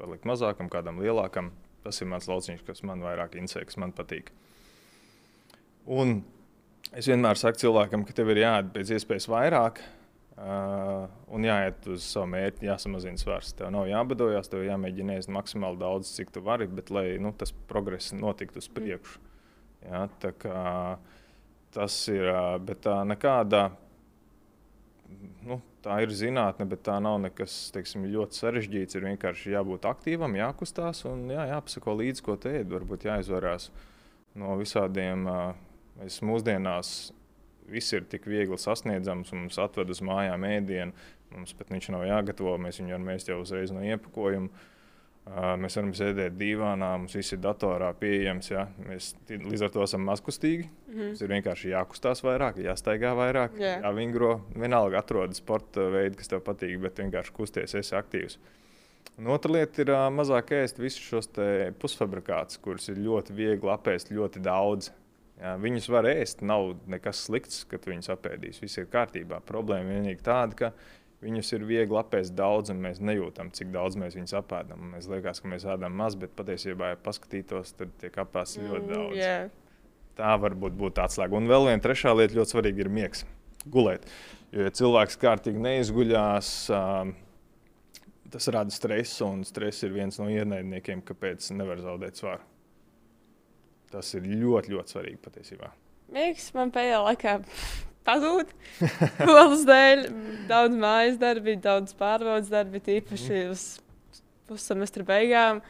palikt 0.00 0.26
mazākam, 0.28 0.72
kādam 0.72 0.98
lielākam. 1.04 1.54
Tas 1.84 2.02
ir 2.02 2.10
mans 2.10 2.26
lauciņš, 2.28 2.66
kas 2.66 2.82
man 2.84 3.00
vairāk 3.06 3.38
interesē, 3.38 3.62
kas 3.64 3.78
man 3.80 3.94
patīk. 3.96 4.34
Un 5.88 6.18
es 6.96 7.08
vienmēr 7.10 7.38
saku 7.38 7.62
cilvēkam, 7.62 8.04
ka 8.06 8.14
tev 8.16 8.32
ir 8.34 8.44
jāiet 8.44 8.70
pēc 8.74 8.94
iespējas 8.98 9.28
vairāk. 9.30 9.82
Uh, 10.40 11.04
un 11.28 11.44
jāiet 11.44 11.84
uz 11.92 12.04
savu 12.14 12.30
mērķi, 12.32 12.64
jāsamazina 12.64 13.20
svars. 13.20 13.50
Tev 13.58 13.68
nav 13.74 13.90
jābadojās, 13.90 14.48
tev 14.48 14.62
jāmēģina 14.64 15.18
ēst 15.20 15.28
maksimāli 15.36 15.76
daudz, 15.82 16.08
cik 16.16 16.32
tu 16.32 16.40
vari, 16.46 16.64
bet 16.64 16.88
lai 16.88 17.18
nu, 17.20 17.34
tas 17.36 17.52
progress 17.68 18.14
notiktu 18.16 18.62
uz 18.62 18.70
priekšu. 18.72 19.20
Jā, 19.84 20.06
tā, 20.22 20.32
kā, 20.40 20.62
tas 21.76 21.96
ir, 22.08 22.24
bet 22.64 22.80
tā 22.86 22.96
nekāda, 23.08 23.66
nu, 25.44 25.60
tā 25.84 26.00
ir 26.04 26.16
zinātne, 26.16 26.64
bet 26.72 26.86
tā 26.88 26.96
nav 27.04 27.18
nekas 27.20 27.58
teiksim, 27.76 28.08
ļoti 28.08 28.40
sarežģīts. 28.40 28.96
Ir 28.96 29.10
vienkārši 29.10 29.54
jābūt 29.58 29.88
aktīvam, 29.92 30.40
jākustās 30.40 31.04
un 31.08 31.28
jā, 31.32 31.50
jāpasako 31.52 32.00
līdzi, 32.00 32.24
ko 32.24 32.40
te 32.40 32.56
ēd. 32.62 32.72
Varbūt 32.72 33.10
jāizvarās 33.12 33.68
no 34.40 34.56
visādiem, 34.60 35.28
uh, 35.28 35.69
mēs 36.00 36.20
mūsdienās 36.26 37.12
viss 37.70 37.94
ir 37.94 38.06
tik 38.10 38.26
viegli 38.30 38.58
sasniedzams, 38.58 39.32
un 39.34 39.46
mums 39.46 39.60
atved 39.62 39.92
uz 39.92 40.02
mājām 40.04 40.46
ēdienu. 40.48 41.08
Mums 41.30 41.54
pat 41.54 41.70
viņš 41.70 41.92
nav 41.94 42.04
jāgatavo, 42.08 42.56
mēs 42.58 42.80
viņu 42.80 42.96
varam 42.96 43.08
mēst 43.12 43.30
jau 43.30 43.38
uzreiz 43.42 43.70
no 43.74 43.84
iepakojuma. 43.86 44.66
Mēs 45.60 45.76
varam 45.76 45.92
sēdēt 45.94 46.34
divānā, 46.40 46.88
mums 46.98 47.12
viss 47.14 47.36
ir 47.36 47.42
datorā 47.44 47.92
pieejams. 47.94 48.48
Ja? 48.50 48.64
Mēs 48.82 49.12
līdz 49.30 49.66
ar 49.66 49.74
to 49.74 49.84
esam 49.84 50.02
mazkustīgi. 50.08 50.66
Mhm. 50.88 51.10
Mums 51.10 51.22
ir 51.22 51.30
vienkārši 51.30 51.74
jākustās 51.74 52.24
vairāk, 52.26 52.58
jāstaigā 52.64 53.12
vairāk, 53.14 53.60
Jā. 53.60 53.76
jāvingro. 53.84 54.40
Vienalga 54.56 55.04
atrod 55.04 55.36
sporta 55.38 55.86
veidu, 55.92 56.18
kas 56.18 56.32
tev 56.32 56.42
patīk, 56.46 56.80
bet 56.82 56.98
vienkārši 56.98 57.36
kusties, 57.36 57.76
esi 57.78 57.94
aktīvs. 57.94 58.40
Un 59.20 59.28
otra 59.30 59.52
lieta 59.52 59.84
ir 59.84 59.92
mazāk 60.16 60.50
ēst 60.56 60.80
visus 60.80 61.04
šos 61.04 61.30
pusfabrikātus, 61.78 62.58
kurus 62.62 62.88
ir 62.88 62.98
ļoti 63.04 63.36
viegli 63.36 63.70
apēst 63.70 64.10
ļoti 64.10 64.42
daudz. 64.42 64.90
Viņus 65.40 65.86
var 65.88 66.04
ēst, 66.10 66.42
nav 66.44 66.74
nekas 66.90 67.22
slikts, 67.24 67.62
kad 67.68 67.86
viņus 67.88 68.12
apēdīs. 68.12 68.60
Viss 68.60 68.80
ir 68.80 68.90
kārtībā. 68.92 69.38
Problēma 69.48 69.94
vienīgi 69.94 70.20
tāda, 70.26 70.56
ka 70.58 70.72
viņus 71.24 71.54
ir 71.56 71.64
viegli 71.68 71.96
apēst 72.00 72.34
daudz, 72.36 72.72
un 72.74 72.82
mēs 72.84 73.00
nejūtam, 73.00 73.48
cik 73.56 73.70
daudz 73.72 73.96
mēs 74.00 74.18
viņus 74.18 74.36
apēdam. 74.40 74.90
Mēs 74.94 75.08
liekas, 75.08 75.40
ka 75.40 75.48
mēs 75.52 75.64
ēdam 75.64 75.96
maz, 75.96 76.18
bet 76.20 76.36
patiesībā, 76.36 76.92
ja 76.92 77.00
paskatītos, 77.00 77.72
tad 77.78 77.96
tiek 78.02 78.20
apēsts 78.20 78.60
ļoti 78.60 78.92
daudz. 78.92 79.16
Jā, 79.20 79.38
Tā 80.20 80.34
varbūt 80.42 80.76
būtu 80.76 81.00
atslēga. 81.00 81.38
Un 81.38 81.48
vēl 81.48 81.70
viena 81.70 81.80
trešā 81.80 82.12
lieta 82.16 82.36
ļoti 82.36 82.56
svarīga 82.56 82.84
ir 82.84 82.92
miegs. 82.92 83.24
Gulēt. 83.70 84.04
Jo, 84.52 84.66
ja 84.66 84.72
cilvēks 84.76 85.16
kārtīgi 85.20 85.62
neizguļās, 85.62 86.52
um, 86.76 87.14
tas 88.32 88.48
rada 88.52 88.74
stresu, 88.74 89.28
un 89.30 89.44
stress 89.48 89.86
ir 89.86 89.94
viens 89.96 90.20
no 90.20 90.28
ienaidniekiem, 90.32 91.04
kāpēc 91.06 91.52
nevar 91.56 91.80
zaudēt 91.84 92.20
svaru. 92.20 92.49
Tas 93.90 94.12
ir 94.14 94.22
ļoti, 94.22 94.70
ļoti 94.76 94.94
svarīgi 94.94 95.18
patiesībā. 95.24 95.70
Mīgs 96.14 96.48
man 96.54 96.70
pēdējā 96.74 97.00
laikā 97.08 97.36
pazūd. 98.08 98.50
Skolas 99.18 99.64
dēļ, 99.68 100.04
daudz 100.50 100.78
mājas 100.80 101.18
darbi, 101.20 101.56
daudz 101.62 101.94
pārbaudas 101.98 102.50
darbi, 102.50 102.80
tīpaši 102.86 103.44
uz 103.50 103.64
pussemestra 104.50 105.04
beigām. 105.06 105.60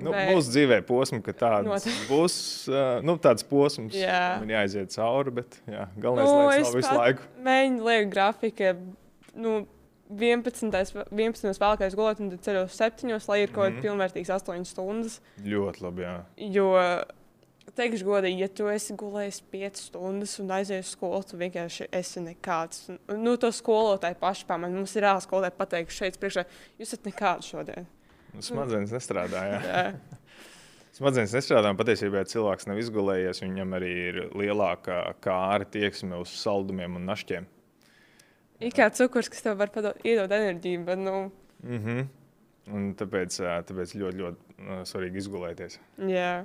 Nu, 0.00 0.14
Bet- 0.14 0.30
Mūsu 0.32 0.48
dzīvē 0.54 0.78
posms, 0.88 1.20
ka 1.26 1.32
tāds 1.36 1.84
būs 2.08 2.34
uh, 2.72 3.02
nu, 3.04 3.18
tāds 3.20 3.44
posms, 3.44 3.92
Jā. 4.00 4.38
kam 4.40 4.48
ir 4.48 4.54
jāiziet 4.56 4.94
cauri, 4.94 5.34
bet 5.42 5.58
jā, 5.68 5.82
galvenais 6.00 6.30
Nu, 6.32 6.46
ir 6.56 6.64
visu 6.78 6.88
pat- 6.88 6.96
laiku. 7.02 7.26
Mēģinu 7.44 7.84
lieku 7.84 8.10
grafika. 8.14 8.70
Nu, 9.36 9.66
11. 10.10 10.72
11. 11.12 11.60
vēlākais 11.60 11.94
gulēt, 11.94 12.18
un 12.24 12.32
tad 12.32 12.40
ceļos 12.48 12.72
7. 12.80 13.12
lai 13.28 13.42
ir 13.44 13.52
kaut 13.52 13.66
kāda 13.68 13.76
Mhm. 13.76 13.84
pilnvērtīga 13.84 14.38
8 14.40 14.64
stundas. 14.72 15.20
Ļoti 15.44 15.84
labi. 15.84 16.02
Jā. 16.08 16.16
Jo 16.56 16.70
teikšu 17.76 18.06
godīgi, 18.06 18.42
ja 18.44 18.48
tu 18.48 18.68
esi 18.70 18.94
gulējis 18.98 19.40
5 19.52 19.82
stundas 19.88 20.36
un 20.42 20.52
aizies 20.56 20.86
uz 20.86 20.94
skolu, 20.96 21.22
tu 21.26 21.38
vienkārši 21.40 21.88
esi 21.96 22.22
nekāds. 22.24 22.88
Nu, 23.14 23.36
to 23.40 23.52
skolotāju 23.54 24.18
pašu 24.20 24.46
pamatu. 24.48 24.76
Mums 24.78 24.96
ir 24.96 25.08
ārā 25.08 25.20
skolotāji 25.24 25.56
pateikuši 25.58 26.02
šeit 26.04 26.18
priekšā, 26.22 26.46
jūs 26.80 26.90
esat 26.92 27.08
nekāds 27.08 27.50
šodien. 27.52 27.88
Smadzenes 28.40 28.94
nestrādā. 28.94 29.44
Jā. 29.50 29.60
Jā. 29.70 29.84
Smadzenes 31.00 31.32
nestrādā, 31.32 31.70
un 31.72 31.78
patiesībā 31.78 32.24
cilvēks 32.28 32.66
nav 32.68 32.78
izgulējies. 32.82 33.42
Viņam 33.44 33.76
arī 33.78 33.90
ir 34.10 34.22
lielāka 34.36 35.02
kāra 35.24 35.64
tieksme 35.64 36.18
uz 36.20 36.32
saldumiem 36.42 36.98
un 36.98 37.06
našķiem. 37.08 37.46
Ir 38.60 38.74
kā 38.76 38.90
cukurs, 38.92 39.30
kas 39.32 39.46
tev 39.46 39.56
var 39.56 39.70
padot, 39.72 39.96
iedot 40.04 40.30
enerģiju, 40.30 40.82
bet, 40.84 40.98
nu, 41.00 41.30
Mm 41.62 41.78
-hmm. 41.78 42.06
Un 42.72 42.94
tāpēc, 42.94 43.40
tāpēc 43.66 43.94
ļoti, 43.98 44.16
ļoti 44.16 44.36
ā, 44.58 44.84
svarīgi 44.84 45.16
izgulēties. 45.16 45.78
jā. 45.98 46.44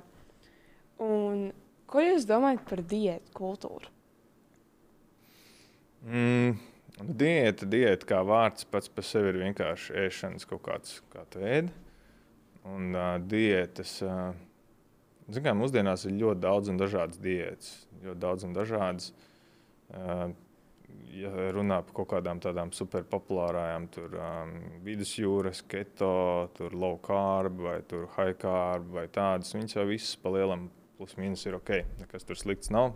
Un 1.02 1.50
ko 1.90 2.02
jūs 2.02 2.24
domājat 2.28 2.64
par 2.68 2.82
diētu 2.88 3.34
kultūru? 3.36 3.92
Mm, 6.06 6.56
nu, 7.00 7.16
diēta, 7.20 7.66
diēta 7.68 8.08
kā 8.08 8.22
vārds 8.26 8.66
pats 8.70 8.88
par 8.92 9.06
sevi 9.06 9.32
ir 9.32 9.40
vienkārši 9.42 9.96
ēšanas 10.06 10.48
kaut 10.48 10.62
kāds 10.68 11.00
kā 11.12 11.26
ēd. 11.42 11.72
Un 12.66 12.96
uh, 12.96 13.16
diētas, 13.22 13.98
uh, 14.06 15.38
kā 15.42 15.54
mūsdienās 15.54 16.06
ir 16.08 16.16
ļoti 16.22 16.42
daudz 16.46 16.72
un 16.72 16.80
dažādas 16.80 17.20
diētas. 17.22 17.70
Ļoti 18.02 18.22
daudz 18.22 18.46
un 18.48 18.56
dažādas. 18.56 19.12
Uh, 19.86 20.32
ja 21.16 21.30
runā 21.54 21.80
par 21.86 21.94
kaut 22.00 22.08
kādām 22.14 22.40
tādām 22.42 22.72
superpopulārām, 22.74 23.88
tur 23.92 24.16
um, 24.20 24.56
vidusjūras, 24.84 25.62
keto, 25.70 26.48
tur 26.56 26.74
low 26.76 26.98
carb 27.04 27.60
vai 27.66 27.78
high 28.16 28.34
carb 28.40 28.90
vai 28.96 29.06
tādas, 29.12 29.54
viņas 29.56 29.78
jau 29.78 29.86
visas 29.88 30.16
pa 30.20 30.32
lielam 30.34 30.68
plus 30.96 31.16
mīnus 31.20 31.44
ir 31.46 31.56
ok. 31.58 31.72
Nekas 32.00 32.26
tur 32.26 32.38
slikts 32.40 32.72
nav. 32.72 32.94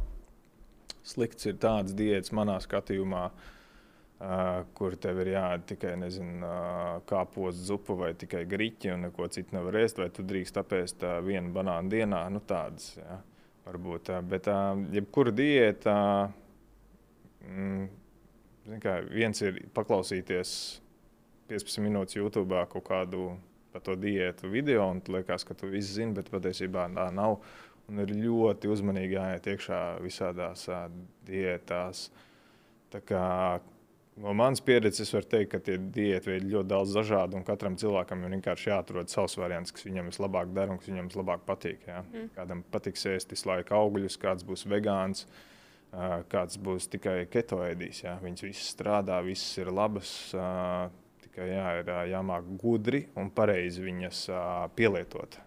Slikts 1.07 1.49
ir 1.49 1.57
tāds 1.61 1.95
diētas 1.97 2.33
manā 2.37 2.57
skatījumā, 2.61 3.23
uh, 3.31 4.61
kur 4.77 4.97
tev 5.01 5.23
ir 5.23 5.33
jāēd 5.35 5.67
tikai 5.73 5.95
nezinu, 6.01 6.41
uh, 6.45 6.99
kāpos 7.09 7.61
zupu 7.69 7.97
vai 8.01 8.13
tikai 8.19 8.45
griķi 8.49 8.95
un 8.95 9.07
neko 9.09 9.29
citu 9.33 9.57
nevar 9.57 9.81
ēst, 9.83 10.01
vai 10.03 10.11
tu 10.15 10.25
drīkst 10.27 10.61
apēst 10.61 11.07
uh, 11.07 11.19
vienu 11.25 11.53
banānu 11.57 11.93
dienā. 11.93 12.25
Nu, 12.33 12.43
tādas, 12.45 12.93
ja, 13.01 13.21
varbūt, 13.69 14.13
uh, 14.13 14.25
bet 14.33 14.49
uh, 14.53 14.75
jebkura 14.97 15.35
diēta, 15.37 15.97
mm, 17.47 17.89
zini 18.67 18.83
kā, 18.85 19.01
viens 19.09 19.45
ir 19.45 19.65
paklausīties 19.77 20.55
15 21.51 21.83
minūtes 21.85 22.21
YouTube 22.21 22.65
kaut 22.71 22.87
kādu 22.87 23.33
par 23.73 23.83
to 23.87 23.95
diētu 23.99 24.51
video, 24.51 24.85
un 24.91 25.01
liekas, 25.15 25.45
ka 25.47 25.55
tu 25.55 25.71
visu 25.71 25.95
zini, 25.99 26.15
bet 26.17 26.31
patiesībā 26.33 26.89
tā 26.95 27.09
nav. 27.15 27.39
Un 27.91 28.05
ir 28.05 28.13
ļoti 28.15 28.71
uzmanīgi 28.71 29.17
jāiet 29.17 29.47
iekšā 29.51 29.81
visādās 30.05 30.69
diētās. 31.27 32.05
Tā 32.91 33.01
kā, 33.03 33.23
no 34.23 34.35
manas 34.39 34.63
pieredzes 34.63 35.11
var 35.15 35.27
teikt, 35.27 35.51
ka 35.51 35.61
tie 35.67 35.75
diētu 35.79 36.31
veidi 36.31 36.53
ļoti 36.53 36.71
daudz 36.71 36.95
dažādi, 36.95 37.39
un 37.39 37.47
katram 37.47 37.79
cilvēkam 37.81 38.23
ir 38.23 38.37
vienkārši 38.37 38.71
jāatrod 38.71 39.11
savs 39.11 39.35
variants, 39.41 39.75
kas 39.75 39.89
viņam 39.89 40.11
vislabāk 40.13 40.55
dara 40.55 40.75
un 40.75 40.79
kas 40.79 40.93
viņam 40.93 41.11
vislabāk 41.11 41.43
patīk. 41.49 41.83
Jā. 41.91 42.05
Mm. 42.13 42.31
Kādam 42.39 42.63
patiks 42.71 43.07
ēst 43.11 43.35
visu 43.35 43.51
laiku 43.51 43.75
augļus, 43.81 44.21
kāds 44.23 44.47
būs 44.47 44.67
vegāns, 44.71 45.27
kāds 46.31 46.63
būs 46.63 46.87
tikai 46.95 47.25
keto 47.31 47.59
ēdīs. 47.67 48.05
Jā. 48.07 48.17
Viņas 48.23 48.47
visas 48.47 48.73
strādā, 48.77 49.19
visas 49.27 49.51
ir 49.59 49.75
labas. 49.75 50.15
Tikai 51.27 51.51
jā, 51.51 51.69
ir 51.83 51.95
jāmāk 52.15 52.55
gudri 52.63 53.09
un 53.19 53.35
pareizi 53.35 53.83
viņas 53.83 54.27
pielietot. 54.79 55.43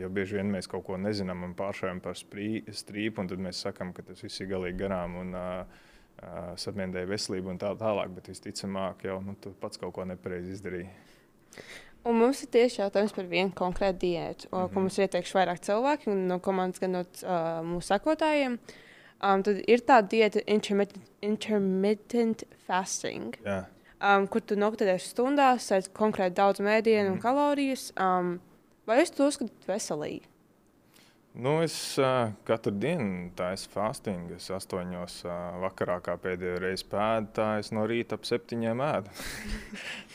Jo 0.00 0.10
bieži 0.12 0.38
vien 0.38 0.50
mēs 0.52 0.68
kaut 0.70 0.84
ko 0.86 0.98
nezinām 1.00 1.44
un 1.46 1.54
pāršājam 1.58 2.00
par 2.04 2.18
sprī, 2.18 2.62
strīpu, 2.72 3.22
un 3.22 3.30
tad 3.30 3.42
mēs 3.42 3.62
sakām, 3.66 3.92
ka 3.94 4.02
tas 4.06 4.22
viss 4.24 4.40
ir 4.40 4.50
galīgi 4.50 4.78
garām 4.80 5.16
un 5.20 5.34
uh, 5.38 5.82
sabiedrēja 6.60 7.10
veselību 7.10 7.52
un 7.54 7.60
tā 7.62 7.72
tālāk. 7.80 8.12
Bet 8.16 8.30
visticamāk, 8.32 9.04
jau 9.08 9.20
nu, 9.24 9.36
tu 9.40 9.54
pats 9.60 9.80
kaut 9.80 9.94
ko 9.96 10.06
nepareizi 10.08 10.56
izdarīji. 10.56 10.88
Un 12.04 12.18
mums 12.20 12.42
ir 12.44 12.50
tieši 12.52 12.82
jautājums 12.82 13.14
par 13.16 13.28
vienu 13.28 13.54
konkrētu 13.56 13.98
diētu, 14.02 14.48
mm 14.50 14.58
-hmm. 14.58 14.72
ko 14.74 14.80
mums 14.80 14.98
ir 14.98 15.06
ieteikuši 15.06 15.36
vairāk 15.38 15.60
cilvēki, 15.68 16.10
un 16.12 16.26
no 16.28 16.38
komandas, 16.38 16.80
gan 16.80 16.92
no 16.92 17.00
uh, 17.00 17.62
mūsu 17.64 17.94
sekotājiem. 17.94 18.58
Um, 19.24 19.42
tad 19.42 19.62
ir 19.66 19.80
tāda 19.80 20.08
diēta, 20.08 20.42
intermittent, 20.46 21.04
intermittent 21.22 22.42
fasting, 22.66 23.36
Jā. 23.44 23.64
um, 24.02 24.26
kur 24.26 24.40
tu 24.40 24.54
nokļūsi 24.54 25.08
stundās, 25.14 25.70
sēž 25.70 25.88
konkrēti 25.96 26.34
daudz 26.34 26.60
mēdienu 26.60 27.12
un 27.12 27.20
kalorijas. 27.22 27.92
Um, 27.96 28.40
vai 28.88 29.00
jūs 29.00 29.12
to 29.14 29.28
uzskatāt 29.30 29.68
veselīgi? 29.68 30.28
Nu, 31.34 31.56
es 31.66 31.74
uh, 31.98 32.30
katru 32.46 32.70
dienu 32.78 33.32
taisu 33.34 33.66
fastingu. 33.72 34.36
Es 34.38 34.46
astoņos 34.54 35.16
uh, 35.26 35.38
vakarā, 35.64 35.96
kā 36.04 36.14
pēdējo 36.22 36.60
reizi 36.62 36.86
pēdu, 36.86 37.32
tā 37.34 37.48
es 37.58 37.72
no 37.74 37.82
rīta 37.90 38.14
ap 38.14 38.28
septiņiem 38.28 38.82
ēdu. 38.86 39.14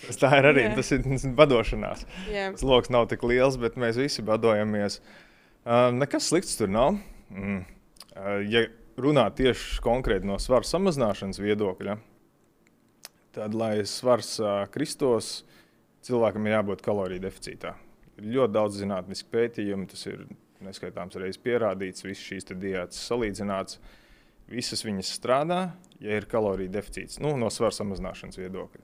tas 0.05 0.19
tā 0.21 0.29
ir 0.39 0.47
arī 0.53 0.63
Jā. 0.69 0.77
tas 0.77 0.91
ir, 0.95 1.01
tas 1.03 1.25
ir 1.27 1.33
badošanās. 1.35 2.05
Jā, 2.31 2.45
Tas 2.55 2.63
lokus 2.63 2.93
nav 2.95 3.09
tik 3.11 3.25
liels, 3.27 3.59
bet 3.59 3.75
mēs 3.75 3.99
visi 3.99 4.23
badojamies. 4.23 5.01
Uh, 5.65 5.89
nekas 5.97 6.29
slikts 6.31 6.55
tur 6.55 6.71
nav. 6.71 6.95
Mm. 7.35 7.65
Uh, 8.15 8.39
ja 8.47 8.63
runā 8.95 9.27
tieši 9.35 9.83
konkrēti 9.83 10.27
no 10.27 10.39
svara 10.39 10.63
samazināšanas 10.71 11.43
viedokļa, 11.43 11.97
tad, 13.35 13.59
lai 13.59 13.73
svars 13.83 14.37
uh, 14.39 14.63
kristos, 14.71 15.41
cilvēkam 16.07 16.47
ir 16.47 16.61
jābūt 16.61 16.87
kaloriju 16.87 17.27
deficītā. 17.27 17.75
Ir 18.19 18.27
ļoti 18.35 18.55
daudz 18.55 18.79
zinātnisku 18.81 19.31
pētījumu, 19.33 19.87
tas 19.91 20.05
ir 20.11 20.25
neskaitāms 20.65 21.15
reizes 21.19 21.41
pierādīts, 21.41 22.05
visas 22.05 22.25
šīs 22.25 22.49
diētas 22.51 23.01
salīdzināts. 23.09 23.79
Visas 24.49 24.81
viņas 24.81 25.11
strādā, 25.13 25.59
ja 26.01 26.15
ir 26.17 26.25
kaloriju 26.29 26.71
deficīts, 26.73 27.19
nu, 27.21 27.35
no 27.37 27.51
svara 27.53 27.75
samazināšanas 27.75 28.39
viedokļa. 28.39 28.81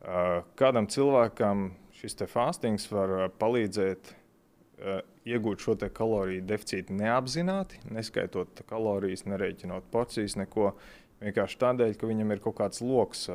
Uh, 0.00 0.28
Kādam 0.56 0.86
cilvēkam 0.88 1.72
šis 1.98 2.14
te 2.16 2.28
fastings 2.30 2.86
var 2.92 3.14
uh, 3.16 3.24
palīdzēt 3.42 4.12
uh, 4.14 5.00
iegūt 5.28 5.66
šo 5.66 5.74
kaloriju 5.92 6.46
deficītu 6.46 6.94
neapzināti, 6.96 7.82
neskaitot 7.92 8.62
kalorijas, 8.70 9.26
nereiķinot 9.28 9.90
porcijas, 9.92 10.38
neko. 10.40 10.72
Vienkārši 11.20 11.58
tādēļ, 11.60 11.94
ka 12.00 12.08
viņam 12.08 12.30
ir 12.32 12.40
kaut 12.40 12.56
kāds 12.56 12.80
lokus, 12.80 13.26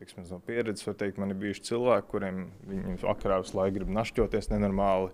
tiksim, 0.00 0.24
no 0.26 0.40
pieredzes, 0.42 0.86
var 0.88 0.96
teikt, 0.98 1.20
man 1.22 1.30
ir 1.30 1.38
bijuši 1.38 1.68
cilvēki, 1.68 2.08
kuriem 2.10 2.40
viņi 2.66 2.96
vakarā 3.04 3.36
visu 3.44 3.54
laiku 3.54 3.76
grib 3.76 3.92
našķoties 3.94 4.50
nenormāli. 4.50 5.12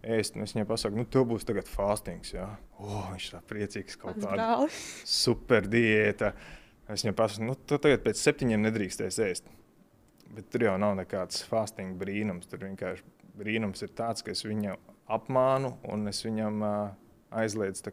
Ēst, 0.00 0.34
un 0.34 0.46
es 0.46 0.54
viņai 0.56 0.64
pasaku, 0.66 0.96
nu, 0.96 1.04
tev 1.04 1.28
būs 1.30 1.44
tagad 1.46 1.68
fastings. 1.68 2.32
Jā. 2.32 2.48
O, 2.80 3.02
viņš 3.12 3.28
tā 3.34 3.42
priecīgs, 3.52 3.98
kaut 4.00 4.18
kāda 4.18 4.66
super 5.06 5.68
diēta. 5.70 6.32
Es 6.90 7.04
viņam 7.04 7.18
pasaku, 7.20 7.46
nu, 7.52 7.54
tu 7.54 7.78
tagad 7.78 8.02
pēc 8.06 8.18
septiņiem 8.18 8.64
nedrīkstēs 8.66 9.20
ēst. 9.28 9.52
Bet 10.34 10.48
tur 10.50 10.64
jau 10.66 10.74
nav 10.80 10.96
nekāds 10.98 11.44
fasting 11.46 12.00
brīnums. 12.00 12.48
Tur 12.50 12.64
vienkārši 12.64 13.06
brīnums 13.38 13.84
ir 13.86 13.92
tāds, 13.94 14.24
ka 14.26 14.34
es 14.34 14.42
viņu 14.46 14.74
apmānu 15.10 15.76
un 15.92 16.10
es 16.10 16.24
viņam 16.26 16.64
uh, 16.66 17.09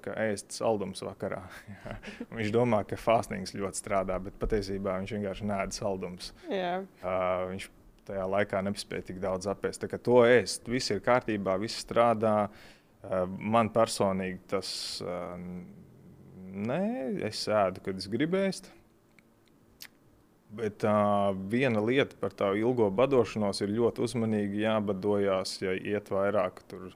kā 0.02 0.13
ēst 0.28 0.56
saldumus 0.58 1.04
vakarā. 1.06 1.43
Jā. 1.76 1.97
Viņš 2.34 2.54
domā, 2.56 2.84
ka 2.89 3.00
fastings 3.00 3.54
ļoti 3.58 3.82
strādā, 3.82 4.17
bet 4.23 4.38
patiesībā 4.41 4.97
viņš 5.02 5.13
vienkārši 5.17 5.50
nēda 5.50 5.78
saldumus. 5.78 6.32
Jā, 6.50 6.80
Uh, 7.04 7.43
viņš 7.52 7.69
tajā 8.08 8.26
laikā 8.32 8.63
nespēja 8.65 9.10
tik 9.12 9.21
daudz 9.23 9.50
apēst. 9.52 9.86
To 10.08 10.23
ēst, 10.26 10.67
viss 10.71 10.93
ir 10.93 11.04
kārtībā, 11.06 11.58
viss 11.62 11.84
strādā. 11.84 12.47
Uh, 13.04 13.23
man 13.28 13.69
personīgi 13.73 14.41
tas 14.50 14.69
uh, 15.06 15.36
nē, 16.58 16.82
es 17.28 17.45
ēdu, 17.52 17.84
kad 17.86 18.00
es 18.02 18.10
gribēju. 18.12 18.73
Bet 20.58 20.86
uh, 20.88 21.34
viena 21.52 21.82
lieta 21.84 22.15
par 22.19 22.32
tā 22.36 22.54
ilgo 22.56 22.88
badošanos 22.95 23.60
ir 23.65 23.73
ļoti 23.76 24.04
uzmanīgi 24.06 24.63
jābadojās, 24.63 25.58
ja 25.62 25.76
iet 25.76 26.08
vairāk 26.13 26.63
tur 26.71 26.93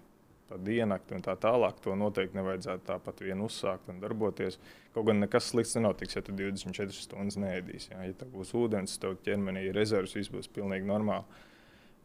pa 0.52 0.60
diennakti 0.60 1.16
un 1.16 1.24
tā 1.24 1.38
tālāk. 1.40 1.80
To 1.86 1.96
noteikti 1.96 2.36
nevajadzētu 2.36 2.84
tāpat 2.90 3.24
vien 3.24 3.40
uzsākt 3.46 3.88
un 3.92 4.02
darboties. 4.04 4.60
Kaut 4.92 5.08
gan 5.08 5.22
nekas 5.24 5.48
slikts 5.54 5.78
nenotiks, 5.78 6.18
ja 6.18 6.24
tu 6.26 6.36
24 6.36 6.92
stundas 6.98 7.40
neēdīsi. 7.40 7.94
Jā. 7.94 8.02
Ja 8.10 8.18
tev 8.20 8.34
būs 8.36 8.52
ūdens, 8.60 8.98
tev 9.00 9.16
ķermenī 9.24 9.70
ir 9.70 9.80
rezerves, 9.80 10.18
viss 10.18 10.34
būs 10.34 10.52
pilnīgi 10.52 10.90
normāli. 10.90 11.24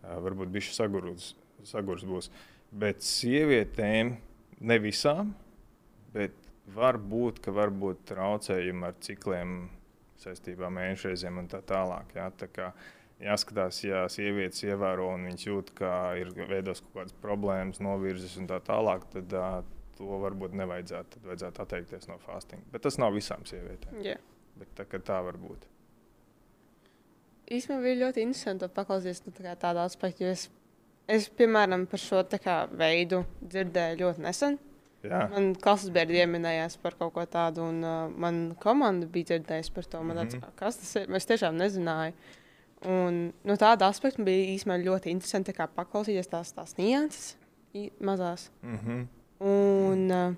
Uh, 0.05 0.19
varbūt 0.23 0.53
bišķi 0.55 0.77
sagurs, 0.77 1.33
sagurs 1.67 2.07
būs. 2.07 2.31
Bet 2.71 3.03
sievietēm, 3.03 4.15
ne 4.67 4.79
visām, 4.83 5.35
bet 6.15 6.37
var 6.75 6.99
būt, 7.03 7.41
ka 7.43 7.55
var 7.55 7.75
būt 7.75 8.07
traucējumi 8.13 8.87
ar 8.87 8.95
cikliem 9.03 9.57
saistībā 10.23 10.69
ar 10.69 10.77
mēnešreizēm 10.79 11.43
un 11.43 11.51
tā 11.51 11.61
tālāk. 11.67 12.15
Jā. 12.17 12.31
Tā 12.39 12.51
kā 12.53 12.71
jāskatās, 13.23 13.79
ja 13.87 14.05
sievietes 14.13 14.63
ievēro 14.67 15.09
un 15.15 15.25
viņas 15.31 15.47
jūt, 15.47 15.71
ka 15.79 15.91
ir 16.21 16.33
veidos 16.49 16.83
kaut 16.85 16.95
kādas 17.01 17.17
problēmas, 17.23 17.81
novirzes 17.85 18.37
un 18.41 18.49
tā 18.51 18.59
tālāk, 18.65 19.07
tad 19.13 19.33
uh, 19.37 19.63
to 19.97 20.19
varbūt 20.25 20.57
nevajadzētu. 20.59 21.17
Tad 21.17 21.31
vajadzētu 21.31 21.65
atteikties 21.65 22.09
no 22.11 22.19
fastinga. 22.27 22.67
Bet 22.75 22.85
tas 22.85 22.99
nav 23.01 23.15
visām 23.17 23.47
sievietēm. 23.49 24.03
jā. 24.05 24.19
Bet 24.57 24.71
tā, 24.77 24.87
tā 25.05 25.19
var 25.25 25.37
būt. 25.37 25.67
Īstenībā 27.47 27.83
bija 27.85 27.99
ļoti 28.07 28.23
interesanti 28.27 28.69
paklausīties 28.75 29.21
nu, 29.27 29.33
tā 29.37 29.53
tādā 29.61 29.85
aspektā, 29.87 30.25
jo 30.25 30.31
es, 30.35 30.47
es, 31.13 31.29
piemēram, 31.39 31.85
par 31.91 32.01
šo 32.03 32.23
kā, 32.43 32.57
veidu 32.75 33.21
dzirdēju 33.45 34.01
ļoti 34.01 34.25
nesen. 34.25 34.57
Jā. 35.07 35.21
Man 35.31 35.53
klases 35.63 35.93
biedri 35.95 36.19
pieminējās 36.25 36.81
par 36.83 36.97
kaut 36.99 37.13
ko 37.15 37.23
tādu, 37.31 37.69
un 37.71 37.85
uh, 37.87 38.09
man 38.11 38.41
komanda 38.59 39.07
bija 39.07 39.35
dzirdējusi 39.35 39.75
par 39.77 39.87
to. 39.93 40.01
Man 40.03 40.19
tāds, 40.19 40.35
Mhm. 40.41 40.57
kas 40.59 40.81
tas 40.81 40.97
ir? 40.97 41.13
Es 41.15 41.29
tiešām 41.29 41.55
nezināju. 41.61 42.17
Un 42.87 43.33
no 43.45 43.57
tāda 43.59 43.89
aspekta 43.91 44.23
bija 44.23 44.53
īstenībā 44.55 44.79
ļoti 44.85 45.11
interesanti 45.11 45.53
paklausīties 45.53 46.29
tās, 46.31 46.53
tās 46.55 46.77
nianses 46.79 47.37
mazās. 48.01 48.51
Mm 48.63 48.79
-hmm. 48.79 49.07
Un 49.47 50.11
uh, 50.11 50.35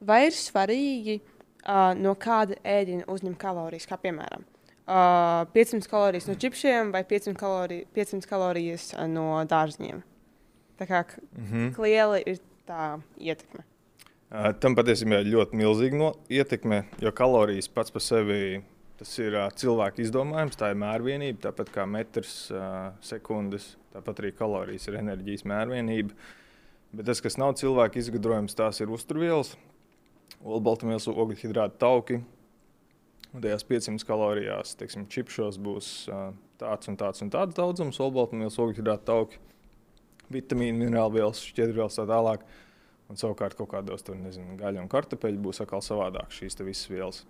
vai 0.00 0.26
ir 0.26 0.32
svarīgi, 0.32 1.20
uh, 1.66 1.94
no 1.98 2.14
kāda 2.14 2.54
ēdiena 2.64 3.04
uzņemt 3.08 3.38
kalorijas, 3.38 3.86
kā 3.86 3.96
piemēram 3.96 4.44
uh, 4.86 5.46
500 5.54 5.88
kalorijas 5.90 6.26
no 6.28 6.34
čipsiem 6.34 6.92
vai 6.92 7.04
500, 7.04 7.34
kalori, 7.34 7.84
500 7.94 8.28
kalorijas 8.28 8.92
no 9.08 9.44
dārzņiem? 9.44 10.02
Tā 10.78 10.86
kā 10.86 11.04
Mm 11.36 11.44
-hmm. 11.44 11.82
liela 11.82 12.18
ir 12.18 12.38
tā 12.66 13.00
ietekme? 13.18 13.64
Uh, 14.30 14.52
Tam 14.60 14.74
patiesībā 14.74 15.20
ir 15.20 15.26
ļoti 15.26 15.56
milzīga 15.56 15.96
no 15.96 16.12
ietekme, 16.28 16.84
jo 17.00 17.12
kalorijas 17.12 17.68
pats 17.68 17.90
par 17.90 18.02
sevi 18.02 18.64
tas 19.00 19.12
ir 19.18 19.34
uh, 19.36 19.48
cilvēka 19.58 20.02
izdomājums, 20.04 20.58
tā 20.58 20.70
ir 20.72 20.80
mērvienība, 20.80 21.48
tāpat 21.48 21.72
kā 21.74 21.86
metrs 21.88 22.36
uh, 22.54 22.94
sekundes, 23.04 23.74
tāpat 23.94 24.22
arī 24.22 24.32
kalorijas 24.36 24.88
ir 24.90 25.00
enerģijas 25.00 25.46
mērvienība. 25.50 26.16
Bet 26.94 27.08
tas, 27.10 27.22
kas 27.24 27.38
nav 27.40 27.56
cilvēka 27.58 27.98
izgudrojums, 27.98 28.54
tās 28.54 28.78
ir 28.82 28.92
uzturvielas, 28.94 29.56
olbaltumvielas, 30.46 31.08
ogļhidrāti, 31.10 31.80
tauki. 31.82 32.20
Un 33.34 33.42
tajās 33.42 33.66
500 33.66 34.06
kalorijās, 34.06 34.76
teiksim, 34.78 35.08
čipšos 35.10 35.58
būs 35.58 35.88
uh, 36.06 36.28
tāds 36.60 36.90
un 36.90 36.98
tāds 37.00 37.24
un 37.24 37.32
tāds 37.34 37.56
daudzums, 37.56 37.98
olbaltumvielas, 38.04 38.60
ogļhidrāti, 38.62 39.08
tauki, 39.10 39.40
vitamīnu, 40.32 40.84
minerālvielas, 40.84 41.42
šķiedrvielas 41.50 41.98
tā 41.98 42.06
tālāk. 42.08 42.46
Un 43.10 43.18
savukārt 43.20 43.58
kaut 43.58 43.68
kādos 43.74 44.06
tur, 44.06 44.16
nezinu, 44.16 44.54
gaļa 44.56 44.80
un 44.80 44.88
kartupeļi 44.92 45.42
būs 45.44 45.60
atkal 45.60 45.82
savādāk 45.84 46.30
šīs 46.32 46.56
visas 46.62 46.86
vielas. 46.88 47.24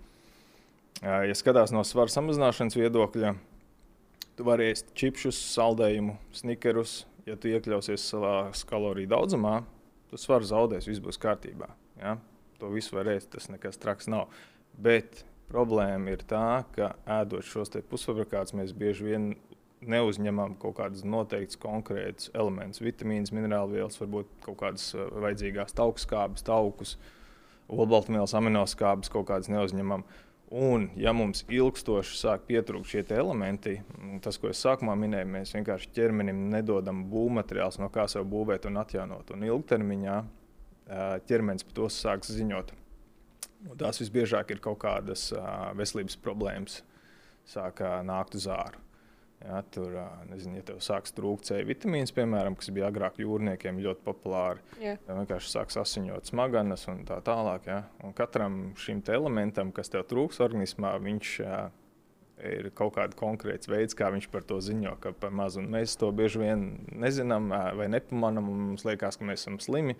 Ja 1.02 1.34
skatās 1.36 1.72
no 1.74 1.82
svara 1.86 2.12
samazināšanas 2.12 2.76
viedokļa, 2.78 3.34
tu 4.38 4.46
vari 4.46 4.70
ēst 4.72 4.94
čipsus, 4.98 5.38
saldējumu, 5.54 6.16
snikerus. 6.34 7.02
Ja 7.24 7.38
tu 7.40 7.48
iekļausies 7.48 8.04
savā 8.04 8.34
kaloriju 8.68 9.08
daudzumā, 9.08 9.62
tu 10.10 10.18
svaru 10.20 10.44
zaudēsi, 10.44 10.90
viss 10.92 11.02
būs 11.02 11.18
kārtībā. 11.22 11.70
Ja? 11.96 12.18
To 12.60 12.68
visu 12.72 12.98
var 12.98 13.08
ēst, 13.14 13.30
tas 13.32 13.48
nekas 13.48 13.80
traks 13.80 14.10
nav. 14.12 14.28
Bet 14.76 15.24
problēma 15.48 16.12
ir 16.12 16.24
tā, 16.28 16.64
ka 16.74 16.92
ēdot 17.20 17.46
šos 17.48 17.72
pusfabrikātus, 17.88 18.56
mēs 18.58 18.74
bieži 18.76 19.08
vien 19.08 19.30
neuzņemam 19.88 20.56
kaut 20.60 20.78
kādus 20.78 21.04
noteiktus 21.04 21.58
konkrētus 21.60 22.30
elementus, 22.34 22.82
vitamīnus, 22.84 23.32
minerālvielas, 23.36 23.98
varbūt 24.00 24.30
kaut 24.44 24.58
kādas 24.62 24.86
uh, 24.96 25.08
vajadzīgās 25.24 25.76
taukskābes, 25.76 26.44
taukus, 26.46 26.96
olbaltumvielas, 27.72 28.36
aminoskābes 28.38 29.12
kaut 29.12 29.28
kādas 29.30 29.50
neuzņemam. 29.52 30.06
Un, 30.54 30.84
ja 30.94 31.10
mums 31.10 31.40
ilgstoši 31.50 32.14
sāk 32.14 32.44
pietrūkt 32.46 32.86
šie 32.86 33.00
elementi, 33.16 33.72
tas, 34.22 34.36
ko 34.38 34.52
es 34.52 34.60
sākumā 34.62 34.94
minēju, 35.00 35.26
mēs 35.34 35.54
vienkārši 35.56 35.90
ķermenim 35.96 36.44
nedodam 36.52 37.00
būvmateriālus, 37.10 37.80
no 37.82 37.88
kā 37.90 38.04
sev 38.10 38.28
būvēt 38.30 38.68
un 38.70 38.78
atjaunot. 38.84 39.32
Un 39.34 39.42
ilgtermiņā 39.48 40.20
ķermenis 41.26 41.66
par 41.66 41.78
to 41.80 41.90
sāks 41.90 42.30
ziņot. 42.36 42.70
Un 43.64 43.80
tās 43.80 43.98
visbiežāk 43.98 44.54
ir 44.54 44.62
kaut 44.62 44.78
kādas 44.84 45.32
veselības 45.74 46.20
problēmas, 46.22 46.82
sāk 47.50 47.82
nākt 48.06 48.38
uz 48.38 48.46
āru. 48.46 48.83
Ja, 49.44 49.58
tur, 49.74 49.92
nezinu, 50.30 50.56
ja 50.56 50.64
tev 50.70 50.78
sāks 50.80 51.12
trūkt 51.12 51.50
C 51.50 51.58
vitamīns, 51.68 52.14
piemēram, 52.16 52.54
kas 52.56 52.70
bija 52.72 52.88
agrāk 52.88 53.18
jūrniekiem 53.20 53.80
ļoti 53.84 54.00
populāri, 54.06 54.62
Jā. 54.80 54.94
Tev 55.04 55.18
vienkārši 55.20 55.50
sāks 55.52 55.76
asiņot 55.82 56.30
smadzenes 56.30 56.86
un 56.88 57.02
tā 57.08 57.18
tālāk. 57.24 57.68
Ja? 57.68 57.82
Un 58.06 58.14
katram 58.16 58.60
šim 58.80 59.02
elementam, 59.12 59.72
kas 59.76 59.92
tev 59.92 60.06
trūks 60.08 60.40
organismā, 60.44 60.94
viņš 61.04 61.34
ir 62.42 62.70
kaut 62.76 62.94
kāds 62.96 63.18
konkrēts 63.18 63.68
veids, 63.70 63.96
kā 63.96 64.08
viņš 64.14 64.28
par 64.32 64.46
to 64.48 64.58
ziņo, 64.64 64.96
ka 65.02 65.12
par 65.18 65.34
maz. 65.34 65.58
Un 65.60 65.68
mēs 65.72 65.98
to 66.00 66.10
bieži 66.14 66.40
vien 66.42 66.64
nezinām 67.04 67.50
vai 67.78 67.90
nepamanām. 67.92 68.48
Mums 68.70 68.86
liekas, 68.88 69.18
ka 69.20 69.28
mēs 69.28 69.44
esam 69.44 69.60
slimi. 69.62 69.98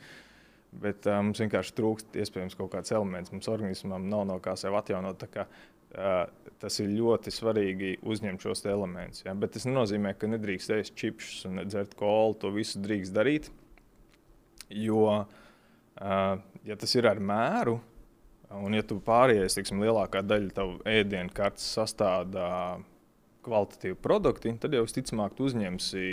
Bet 0.75 1.07
uh, 1.07 1.20
mums 1.23 1.38
vienkārši 1.38 1.77
trūkst 1.77 2.16
iespējams 2.18 2.57
kaut 2.59 2.73
kāds 2.73 2.90
elements. 2.94 3.31
Mums 3.31 3.47
organismam 3.53 4.09
nav 4.11 4.25
no 4.27 4.40
kā 4.42 4.57
sev 4.59 4.75
atjaunot. 4.81 5.23
Tas 6.61 6.78
ir 6.80 6.92
ļoti 6.94 7.33
svarīgi 7.35 7.90
uzņemt 8.02 8.44
šos 8.44 8.64
elementus. 8.70 9.24
Ja? 9.26 9.35
Bet 9.38 9.54
tas 9.57 9.66
nenozīmē, 9.68 10.14
ka 10.18 10.30
nedrīkst 10.30 10.72
ēst 10.76 10.96
čipsus 10.98 11.44
un 11.48 11.62
dzert 11.68 11.96
kolu. 11.98 12.37
To 12.40 12.52
visu 12.54 12.80
drīkst 12.83 13.14
darīt. 13.14 13.50
Jo, 14.74 15.26
ja 16.00 16.76
tas 16.80 16.94
ir 16.96 17.07
ar 17.07 17.20
mēru, 17.20 17.76
un 18.64 18.74
ja 18.74 18.83
tu 18.87 18.96
pārējais, 19.04 19.59
tiksim, 19.59 19.83
lielākā 19.85 20.24
daļa 20.24 20.57
tavu 20.57 20.78
ēdienu 20.88 21.35
kartes 21.37 21.66
sastāvdā 21.76 22.48
kvalitatīvu 23.44 23.98
produktu, 24.00 24.54
tad 24.57 24.72
jau 24.72 24.87
visticamāk 24.87 25.37
tu 25.37 25.50
uzņemsi 25.50 26.07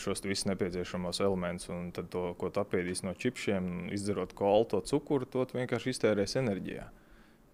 šos 0.00 0.22
visus 0.24 0.46
nepieciešamos 0.48 1.18
elementus. 1.20 1.68
Un 1.74 1.90
to, 1.92 2.22
ko 2.38 2.48
tu 2.54 2.62
apēdīsi 2.62 3.04
no 3.08 3.12
čipsiem, 3.18 3.90
izdarot 3.92 4.32
kolu, 4.38 4.68
to 4.70 4.80
cukuru, 4.86 5.26
to 5.28 5.44
vienkārši 5.50 5.92
iztērēsi 5.92 6.40
enerģijā. 6.44 6.86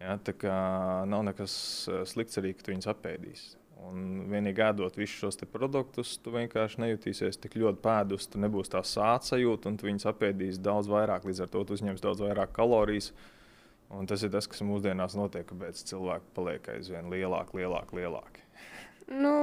Ja, 0.02 0.16
tā 0.20 0.34
kā 0.36 0.54
nav 1.08 1.22
nekas 1.28 1.54
uh, 1.88 2.02
slikts 2.08 2.40
arī, 2.40 2.54
ka 2.56 2.66
tu 2.66 2.74
viņus 2.74 2.90
apēdīsi. 2.92 3.54
Un 3.84 4.24
vienīgi 4.30 4.62
ēdot 4.64 4.96
visus 4.96 5.18
šos 5.20 5.38
produktus, 5.52 6.14
tu 6.22 6.32
vienkārši 6.32 6.80
nejutīsies 6.80 7.38
tik 7.40 7.56
ļoti 7.60 7.82
pēdus, 7.84 8.28
tu 8.32 8.40
nebūsi 8.40 8.72
tā 8.72 8.80
sāca 8.86 9.34
sajūta, 9.34 9.68
un 9.70 9.78
tu 9.80 9.88
viņus 9.88 10.08
apēdīsi 10.08 10.62
daudz 10.64 10.88
vairāk. 10.92 11.26
Līdz 11.28 11.44
ar 11.44 11.50
to 11.52 11.64
tu 11.66 11.76
uzņemsi 11.76 12.04
daudz 12.04 12.24
vairāk 12.24 12.54
kalorijas. 12.56 13.12
Un 13.94 14.08
tas 14.10 14.24
ir 14.24 14.32
tas, 14.32 14.48
kas 14.50 14.64
mūsdienās 14.64 15.16
notiek, 15.18 15.44
kāpēc 15.50 15.82
cilvēki 15.90 16.32
paliek 16.34 16.70
aizvien 16.72 17.10
lielāki, 17.12 17.60
lielāki, 17.60 18.00
lielāki. 18.00 18.46
Nu, 19.12 19.34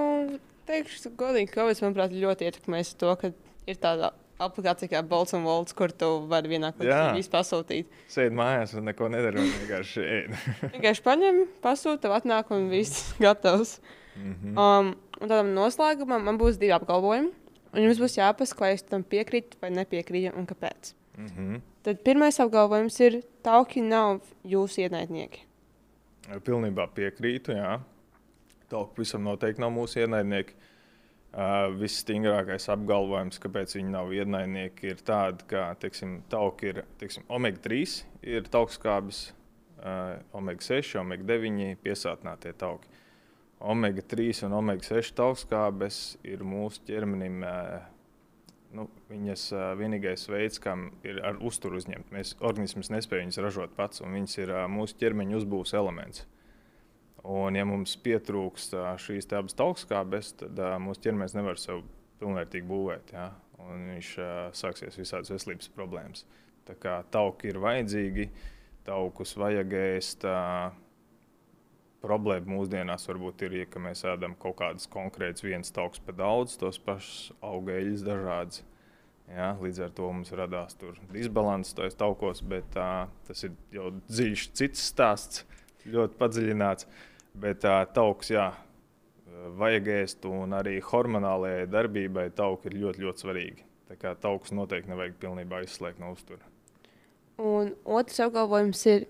teikšu, 0.67 1.13
godīgi, 1.19 1.51
ka 1.51 1.61
Covid, 1.61 1.83
manuprāt, 1.85 2.17
ļoti 2.17 2.49
ietekmēs 2.49 2.95
to, 2.99 3.13
ka 3.21 3.31
ir 3.69 3.79
tāda 3.81 4.11
aplikācija 4.45 4.89
kā 4.91 5.01
Bolts 5.07 5.35
un 5.37 5.45
Volts, 5.45 5.75
kur 5.77 5.93
tu 5.93 6.09
vari 6.31 6.51
vienā 6.51 6.71
klipā 6.75 7.11
visu 7.15 7.31
pasūtīt. 7.33 7.89
Sēdi 8.11 8.37
mājās 8.37 8.75
un 8.77 8.87
neko 8.89 9.09
nedara. 9.11 9.43
Vienkārši 9.43 10.05
ēd. 10.05 10.37
Vienkārši 10.75 11.05
paņem, 11.05 11.41
pasūta, 11.63 12.03
tev 12.05 12.15
atnāk 12.17 12.53
un 12.55 12.69
viss 12.71 13.11
gatavs. 13.23 13.77
Mhm. 14.15 14.55
Um, 14.55 14.93
un 15.21 15.27
tādam 15.27 15.53
noslēgumam 15.55 16.25
man 16.27 16.39
būs 16.41 16.59
divi 16.61 16.75
apgalvojumi. 16.75 17.31
Un 17.71 17.85
jums 17.85 18.01
būs 18.01 18.17
es 18.19 18.83
tam 18.83 19.03
piekrītu 19.07 19.61
vai 19.61 19.69
nepiekrītu 19.71 20.35
un 20.35 20.47
kāpēc. 20.49 20.93
Mhm. 21.17 21.61
Tad 21.85 22.01
pirmais 22.05 22.37
apgalvojums 22.39 22.99
ir, 23.01 23.21
tauki 23.43 23.81
nav 23.81 24.21
jūsu 24.45 24.83
ienaidnieki. 24.85 25.47
Pilnībā 26.45 26.87
piekrītu. 26.93 27.55
Jā. 27.55 27.79
Tauki 28.69 28.99
pavisam 28.99 29.23
noteikti 29.25 29.63
nav 29.63 29.71
mūsu 29.75 30.03
ienaidnieki. 30.03 30.53
Uh, 30.53 30.70
Visstingrākais 31.31 32.65
apgalvojums, 32.73 33.39
kāpēc 33.39 33.77
viņi 33.77 33.93
nav 33.93 34.09
ienaidnieki, 34.11 34.89
ir 34.91 35.03
tāds, 35.07 35.45
ka 35.47 35.69
tauki 36.29 36.73
ir 36.73 36.81
teiksim, 36.99 37.23
omega-3, 37.31 38.01
ir 38.27 38.49
taukskābes, 38.51 39.29
uh, 39.79 40.17
omega-6, 40.35 40.97
omega-9 40.99 41.77
piesātinātie 41.85 42.51
tauki. 42.59 42.91
Omega-3 43.61 44.43
un 44.49 44.57
omega-6 44.59 45.13
taukskābes 45.15 46.01
ir 46.27 46.43
mūsu 46.43 46.83
ķermenim. 46.89 47.41
Uh, 47.47 47.79
Nu, 48.71 48.85
viņas 49.11 49.41
uh, 49.51 49.61
vienīgais 49.75 50.29
veids, 50.31 50.55
kā 50.63 50.77
ir 51.03 51.17
ar 51.27 51.41
uzturu 51.43 51.75
uzņemt. 51.75 52.13
Mēs 52.15 52.37
organisms 52.39 52.87
nespēj 52.93 53.25
viņas 53.25 53.39
ražot 53.43 53.73
pats, 53.75 53.99
un 53.99 54.15
viņas 54.15 54.37
ir 54.37 54.53
uh, 54.53 54.61
mūsu 54.71 54.95
ķermeņa 55.01 55.35
uzbūves 55.41 55.73
elements. 55.75 56.23
Un, 57.21 57.55
ja 57.55 57.65
mums 57.69 57.93
pietrūkst 58.01 58.73
uh, 58.77 58.91
šīs 58.97 59.29
abas 59.37 59.57
taukskābes, 59.57 60.33
tad 60.39 60.61
mūsu 60.81 61.03
ķermenis 61.05 61.37
nevar 61.37 61.59
sev 61.61 61.83
pilnvērtīgi 62.21 62.69
būvēt. 62.69 63.13
Ja? 63.13 63.29
Un 63.61 63.83
viņš 63.91 64.13
sāksies 64.57 64.97
visādas 64.97 65.29
veselības 65.29 65.69
problēmas. 65.75 66.25
Tā 66.65 66.73
kā 66.81 66.95
tauki 67.13 67.51
ir 67.51 67.59
vajadzīgi, 67.61 68.29
taukus 68.87 69.35
vajag 69.37 69.75
ēst. 69.77 70.25
Problēma 72.01 72.49
mūsdienās 72.55 73.05
varbūt 73.05 73.43
ir, 73.45 73.55
ja 73.59 73.67
ka 73.69 73.81
mēs 73.81 74.01
ēdam 74.09 74.33
kaut 74.41 74.57
kādas 74.57 74.87
konkrētas 74.89 75.45
vienas 75.45 75.69
tauks 75.73 76.01
par 76.01 76.17
daudz, 76.17 76.55
tos 76.57 76.79
pašus 76.81 77.29
augļus 77.45 78.05
dažādas. 78.07 78.63
Ja, 79.31 79.53
līdz 79.61 79.83
ar 79.85 79.91
to 79.95 80.09
mums 80.11 80.33
radās 80.35 80.75
disbalans 81.13 81.75
tajos 81.77 81.95
taukos, 81.95 82.41
bet 82.43 82.73
uh, 82.75 83.05
tas 83.27 83.45
ir 83.45 83.53
jau 83.71 83.91
dziļš 84.09 84.47
cits 84.57 84.81
stāsts, 84.91 85.45
ļoti 85.85 86.17
padziļināts. 86.19 86.89
Bet 87.39 87.63
uh, 87.63 87.83
tauks, 87.95 88.31
jā, 88.33 88.49
vajag 89.57 89.89
ēst, 90.01 90.25
un 90.27 90.55
arī 90.57 90.77
hormonālajai 90.83 91.67
darbībai 91.71 92.29
tauki 92.35 92.69
ir 92.71 92.79
ļoti, 92.83 93.05
ļoti 93.05 93.25
svarīgi. 93.25 93.67
Tā 93.91 93.97
kā 93.99 94.13
taukus 94.19 94.53
noteikti 94.55 94.91
nevajag 94.91 95.17
pilnībā 95.19 95.63
izslēgt 95.65 95.99
no 95.99 96.11
uztura. 96.15 96.43
Un 97.41 97.73
otrs 97.87 98.21
apgalvojums 98.23 98.83
ir, 98.91 99.07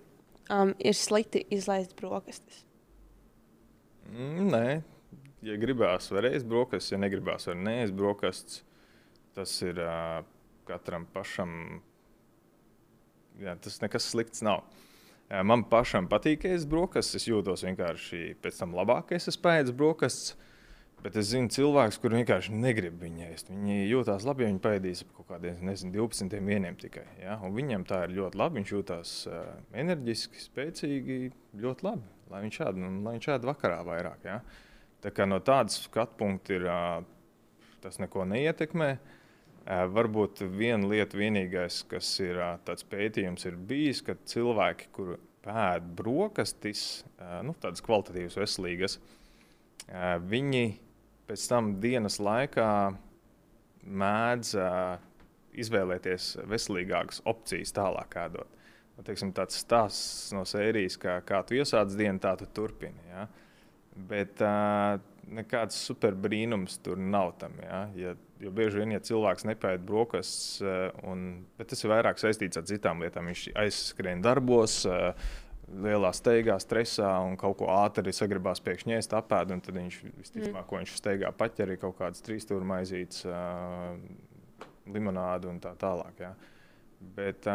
um, 0.53 0.73
ir 0.79 0.95
slikti 0.97 1.43
izlaist 1.53 1.95
brokastis. 1.99 2.63
Mm, 4.11 4.49
nē, 4.51 4.65
ja 5.45 5.57
gribās, 5.61 6.09
var 6.13 6.29
ēst 6.31 6.47
brokastis, 6.49 6.93
ja 6.93 7.01
negribās, 7.01 7.47
var 7.49 7.59
neēst 7.59 7.97
brokastis. 7.97 8.63
Tas 9.35 9.53
ir 9.63 9.77
uh, 9.79 10.21
katram 10.67 11.05
pašam 11.13 11.81
jā, 13.39 13.55
tas 13.61 13.79
nekas 13.83 14.09
slikts 14.11 14.43
nav. 14.45 14.65
Man 15.31 15.63
pašam 15.71 16.09
patīk, 16.11 16.41
ka 16.43 16.49
es 16.51 16.65
brokastis, 16.67 17.21
es 17.21 17.29
jūtos 17.29 17.61
vienkārši 17.63 18.33
pēc 18.43 18.57
tam 18.59 18.73
labāk, 18.75 19.13
es 19.15 19.29
esmu 19.31 19.45
pēdējis 19.45 19.75
brokastis. 19.79 20.33
Bet 21.01 21.15
es 21.17 21.31
zinu 21.31 21.49
cilvēkus, 21.49 21.97
kuriem 21.97 22.19
vienkārši 22.19 22.53
negrib 22.53 22.99
viņu 23.01 23.23
ēst. 23.25 23.47
Viņi 23.49 23.87
jūtas 23.89 24.25
labi, 24.27 24.43
ja 24.43 24.49
viņi 24.51 24.59
pēdīs 24.61 24.99
kaut 25.15 25.31
kādiem, 25.31 25.63
nezinu, 25.65 25.95
12 25.95 26.35
vieniem 26.45 26.75
tikai. 26.77 27.07
Ja? 27.17 27.39
Un 27.41 27.55
viņam 27.55 27.87
tā 27.89 28.03
ir 28.05 28.13
ļoti 28.19 28.37
labi. 28.37 28.59
Viņš 28.59 28.73
jūtas 28.75 29.13
uh, 29.31 29.39
enerģiski, 29.81 30.43
spēcīgi, 30.43 31.17
ļoti 31.63 31.87
labi. 31.87 32.05
Lai 32.29 32.43
viņš 32.43 32.59
šādi, 32.61 32.83
nu, 32.83 32.91
lai 33.07 33.15
viņš 33.15 33.29
šādi 33.31 33.49
vakarā 33.49 33.79
vairāk. 33.87 34.29
Ja? 34.29 34.37
Tā 35.01 35.09
kā 35.15 35.25
no 35.25 35.41
tādas 35.41 35.79
skatu 35.87 36.19
punkta 36.21 36.59
ir, 36.59 36.67
uh, 36.69 37.73
tas 37.81 37.97
neko 38.03 38.27
neietekmē. 38.29 38.91
Uh, 38.99 39.17
varbūt 39.71 40.43
viena 40.51 40.87
lieta, 40.89 41.17
vienīgais, 41.19 41.81
kas 41.89 42.13
ir 42.23 42.39
tāds 42.67 42.85
pētījums, 42.91 43.45
ir 43.47 43.57
bijis, 43.69 44.01
ka 44.05 44.17
cilvēki, 44.27 44.89
kur 44.95 45.15
pēd 45.45 45.87
brokastis, 45.97 47.03
nu, 47.45 47.55
tādas 47.61 47.83
kvalitatīvas, 47.85 48.37
veselīgas, 48.37 48.97
viņi 50.27 50.65
pēc 51.29 51.45
tam 51.49 51.75
dienas 51.81 52.19
laikā 52.21 52.69
mēdz 53.81 54.55
izvēlēties 55.61 56.33
veselīgākas 56.47 57.23
opcijas 57.27 57.73
tālāk 57.75 58.17
ēdot. 58.21 58.59
Nu, 58.97 59.05
teiksim, 59.07 59.31
tāds 59.35 59.57
stāsts 59.63 60.33
no 60.35 60.43
sērijas, 60.47 60.97
kā, 61.01 61.17
kā 61.25 61.41
tu 61.47 61.55
iesāc 61.57 61.95
dienu, 61.97 62.19
tā 62.21 62.35
tu 62.39 62.47
turpini. 62.53 63.07
Ja? 63.09 63.25
Bet 63.95 64.43
uh, 64.45 64.99
nekāds 65.31 65.79
super 65.87 66.15
brīnums 66.15 66.77
tur 66.83 66.99
nav 66.99 67.33
tam. 67.41 67.55
Ja? 67.63 67.81
Ja, 67.97 68.13
jo 68.41 68.51
bieži 68.55 68.81
vien, 68.81 68.95
ja 68.95 69.03
cilvēks 69.05 69.47
nepēta 69.49 69.83
brokastis, 69.85 70.59
uh, 70.65 71.63
tas 71.63 71.85
ir 71.85 71.93
vairāk 71.93 72.21
saistīts 72.21 72.59
ar 72.59 72.67
citām 72.69 73.03
lietām, 73.03 73.29
viņš 73.31 73.47
aizskrien 73.63 74.23
darbos. 74.25 74.83
Uh, 74.89 75.13
lielā 75.71 76.09
steigā, 76.11 76.57
stresā 76.59 77.13
un 77.23 77.37
kaut 77.39 77.55
ko 77.61 77.69
ātri 77.71 78.11
sagribās 78.11 78.59
pēkšņi 78.63 78.97
ēst, 78.97 79.13
apēd. 79.15 79.53
Tad 79.63 79.77
viņš 79.77 79.99
visticamāk, 80.03 80.65
mm. 80.65 80.67
ko 80.67 80.79
viņš 80.81 80.95
steigā 80.99 81.31
paķer, 81.37 81.71
ir 81.71 81.79
kaut 81.79 81.95
kāds 82.01 82.23
trīs 82.25 82.43
stūra 82.43 82.67
maizītes, 82.73 83.23
uh, 83.29 83.95
limonāde 84.91 85.47
un 85.51 85.61
tā 85.63 85.71
tālāk. 85.79 86.23
Jā. 86.25 86.33
Bet, 87.15 87.47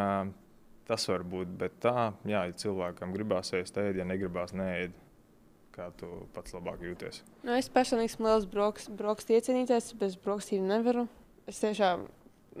tas 0.87 1.09
var 1.11 1.23
būt, 1.27 1.51
bet 1.59 1.77
tā, 1.83 2.11
jā, 2.27 2.45
ja 2.49 2.55
cilvēkam 2.63 3.13
gribās 3.15 3.53
ēst, 3.55 3.79
ēd, 3.79 4.01
ja 4.01 4.07
negribās, 4.07 4.55
neēd. 4.57 4.95
Kā 5.77 5.91
tu 5.93 6.07
pats 6.33 6.55
labāk 6.55 6.81
jūties? 6.81 7.19
Nu, 7.45 7.53
es 7.53 7.67
personīgi 7.69 8.09
esmu 8.09 8.25
liels 8.25 8.47
brokstu 8.97 9.35
iecienītājs, 9.37 9.91
bez 9.99 10.15
brokstīm 10.17 10.65
nevaru. 10.65 11.03
Es 11.45 11.59
tiešām, 11.61 12.07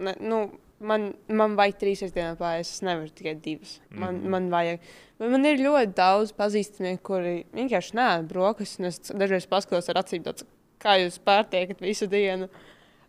ne, 0.05 0.13
nu, 0.21 0.41
man, 0.77 1.07
man 1.25 1.55
vajag 1.57 1.79
trīs 1.81 2.03
dienā 2.05 2.35
pārējais. 2.37 2.75
Es 2.75 2.85
nevaru 2.85 3.09
tikai 3.17 3.33
divas. 3.41 3.79
Man, 3.89 4.19
mm 4.19 4.21
-hmm. 4.21 4.35
man 4.35 4.51
vajag. 4.53 4.85
Bet 5.17 5.33
man 5.33 5.49
ir 5.49 5.65
ļoti 5.65 5.97
daudz 5.97 6.35
pazīstami, 6.37 6.93
kuri 7.01 7.33
vienkārši 7.57 7.97
nē, 7.97 8.07
brokastis. 8.29 9.01
Es 9.01 9.17
dažreiz 9.17 9.49
paskatos 9.49 9.89
ar 9.89 10.03
acīm, 10.03 10.21
tāds, 10.21 10.45
kā 10.77 10.99
jūs 11.01 11.17
pārtiekat 11.17 11.81
visu 11.81 12.05
dienu. 12.05 12.51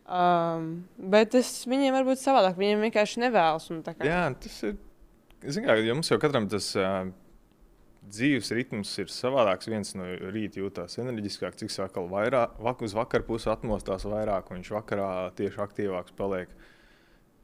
Um, 0.09 0.89
bet 0.97 1.35
es 1.35 1.67
viņiem 1.69 1.93
var 1.93 2.09
būt 2.09 2.25
savādāk. 2.25 2.57
Viņiem 2.57 2.81
vienkārši 2.89 3.27
nevēlas. 3.29 3.69
Jā, 4.01 4.25
tas 4.41 4.63
ir. 4.63 4.77
Ziniet, 5.45 5.69
kā 5.69 5.77
jums 5.85 6.09
jau 6.09 6.19
katram 6.19 6.49
tas. 6.49 6.73
Uh 6.77 7.13
dzīves 8.13 8.53
ritms 8.57 8.93
ir 9.03 9.11
savādāks. 9.13 9.69
Viens 9.71 9.95
no 9.99 10.07
rīta 10.33 10.63
jūtas 10.63 10.99
enerģiskāk, 11.03 11.59
cik 11.61 11.73
sākal 11.73 12.09
vairāk, 12.11 12.57
vak 12.65 12.83
uz 12.87 12.97
vakar 12.97 13.25
pusi 13.27 13.51
atmostās 13.53 14.07
vairāk, 14.09 14.51
un 14.51 14.61
viņš 14.61 14.73
vakarā 14.77 15.11
tieši 15.39 15.63
aktīvāks 15.65 16.17
paliek. 16.19 16.53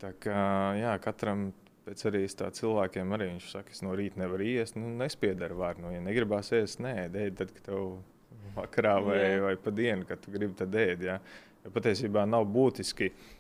Tā 0.03 0.11
kā 0.20 0.40
jā, 0.79 0.96
katram 1.05 1.50
pēc 1.85 2.07
arī 2.09 2.24
cilvēkiem 2.29 3.14
arī 3.14 3.31
viņš 3.35 3.50
saka, 3.53 3.74
es 3.77 3.85
no 3.85 3.94
rīta 3.96 4.20
nevaru 4.22 4.46
iest, 4.48 4.79
nu, 4.81 4.90
nespiedara 5.00 5.57
vārdu. 5.57 5.85
Nu, 5.85 5.94
ja 5.94 6.03
negribās 6.05 6.53
ēst, 6.57 6.81
nē, 6.85 6.96
ēd, 7.11 7.38
tad, 7.40 7.53
kad 7.55 7.68
tev 7.70 7.96
vakarā 8.57 8.98
vai, 9.05 9.20
jā. 9.20 9.40
vai 9.44 9.57
pa 9.61 9.72
dienu, 9.74 10.09
kad 10.09 10.22
tu 10.24 10.33
gribi, 10.35 10.57
tad 10.59 10.74
ēd. 10.81 11.05
Ja? 11.11 11.18
Jo 11.64 11.72
patiesībā 11.72 12.24
nav 12.29 12.44
būtiski, 12.53 13.11
uh, 13.12 13.34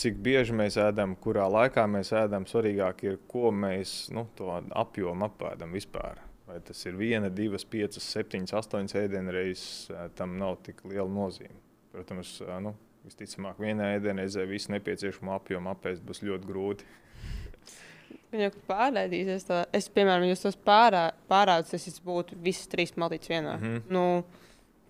cik 0.00 0.20
bieži 0.24 0.54
mēs 0.56 0.78
ēdam, 0.80 1.16
kurā 1.20 1.48
laikā 1.52 1.84
mēs 1.90 2.12
ēdam. 2.16 2.46
Svarīgāk 2.48 3.04
ir, 3.04 3.18
ko 3.28 3.52
mēs 3.52 4.08
nu, 4.14 4.26
to 4.38 4.52
apjomu 4.70 5.28
apēdam 5.28 5.74
vispār. 5.76 6.22
Vai 6.48 6.58
tas 6.60 6.80
ir 6.84 6.96
viena, 7.00 7.30
divas, 7.32 7.64
piecas, 7.64 8.04
septiņas, 8.14 8.52
astoņas 8.60 8.98
ēdienreizes, 9.00 9.68
tam 10.18 10.36
nav 10.40 10.58
tik 10.66 10.82
liela 10.84 11.08
nozīme. 11.08 11.56
Protams, 11.94 12.36
nu, 12.60 12.74
Visticamāk, 13.04 13.58
vienā 13.60 13.90
ēdienreizē 13.98 14.46
visu 14.48 14.72
nepieciešamo 14.72 15.34
apjomu 15.34 15.68
apēst 15.74 16.00
būs 16.08 16.22
ļoti 16.24 16.48
grūti. 16.48 16.86
Viņa 18.32 18.48
pārādīsies. 18.68 19.44
Tā. 19.44 19.58
Es, 19.76 19.90
piemēram, 19.92 20.24
jūs 20.30 20.46
tos 20.46 20.56
pārā, 20.56 21.10
pārādus, 21.28 21.74
es 21.76 22.00
būtu 22.04 22.38
visas 22.46 22.70
trīs 22.72 22.94
malītas 22.96 23.28
vienā. 23.28 23.58
Mm 23.58 23.66
-hmm. 23.66 23.92
nu, 23.92 24.06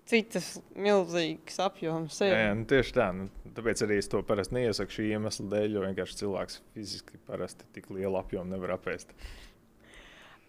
citas 0.07 0.53
milzīgas 0.79 1.59
apjomas. 1.65 2.21
Jā, 2.23 2.39
jā 2.47 2.55
nu, 2.55 2.65
tieši 2.71 2.95
tā. 2.95 3.09
Nu, 3.17 3.27
tāpēc 3.55 3.83
arī 3.85 3.97
es 4.01 4.09
to 4.11 4.21
parasti 4.25 4.57
neiesaku 4.57 4.97
šī 4.97 5.07
iemesla 5.15 5.47
dēļ, 5.53 5.75
jo 5.75 5.83
vienkārši 5.85 6.19
cilvēks 6.21 6.61
fiziski 6.75 7.19
parasti 7.27 7.67
tik 7.75 7.89
lielu 7.93 8.19
apjomu 8.19 8.51
nevar 8.51 8.75
apēst. 8.77 9.11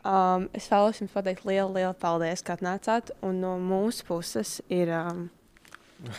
Um, 0.06 0.46
es 0.54 0.68
vēlos 0.70 1.00
jums 1.00 1.14
pateikt 1.14 1.46
lielu, 1.48 1.72
lielu 1.74 1.94
paldies, 1.98 2.44
ka 2.46 2.54
atnācāt. 2.54 3.10
Un 3.26 3.40
no 3.42 3.56
mūsu 3.58 4.06
puses 4.06 4.60
ir. 4.70 4.92
Um, 4.94 5.26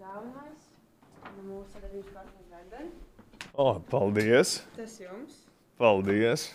Dāvinājis 0.00 0.70
no 1.36 1.42
mūsu 1.50 1.68
sadarbības 1.74 2.14
partnera 2.14 2.48
Verdena. 2.52 2.90
Oh, 3.52 3.76
paldies! 3.92 4.62
Tas 4.78 4.96
jums! 5.02 5.42
Paldies! 5.80 6.48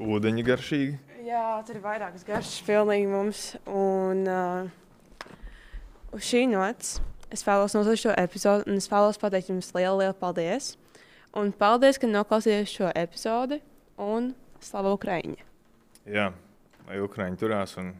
Ūdeņi 0.00 0.44
garšīgi. 0.46 0.94
Jā, 1.26 1.44
tur 1.66 1.76
ir 1.76 1.84
vairākas 1.84 2.24
garšas 2.24 2.64
pilnīgi 2.64 3.10
mums. 3.12 3.44
Un 3.68 4.24
uh, 4.24 4.70
uz 6.16 6.24
šī 6.30 6.46
nots 6.48 6.96
es 7.32 7.44
vēlos 7.46 7.74
noslēgt 7.76 8.04
šo 8.04 8.14
epizodu, 8.20 8.66
un 8.68 8.80
es 8.80 8.88
vēlos 8.92 9.20
pateikt 9.20 9.50
jums 9.52 9.72
lielu, 9.76 9.98
lielu 10.02 10.16
paldies. 10.18 10.74
Un 11.38 11.52
paldies, 11.56 11.98
ka 11.98 12.10
noklausījāties 12.10 12.74
šo 12.76 12.90
epizodi, 12.98 13.62
un 13.96 14.32
slavu 14.60 14.92
Ukraiņa! 14.98 15.46
Jā, 16.12 16.26
lai 16.88 17.00
Ukraiņi 17.00 17.40
turās 17.40 17.76
un 17.80 17.94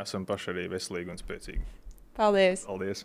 esam 0.00 0.26
paši 0.26 0.50
arī 0.54 0.66
veselīgi 0.72 1.14
un 1.14 1.20
spēcīgi. 1.20 1.62
Paldies! 2.18 2.66
Paldies! 2.66 3.04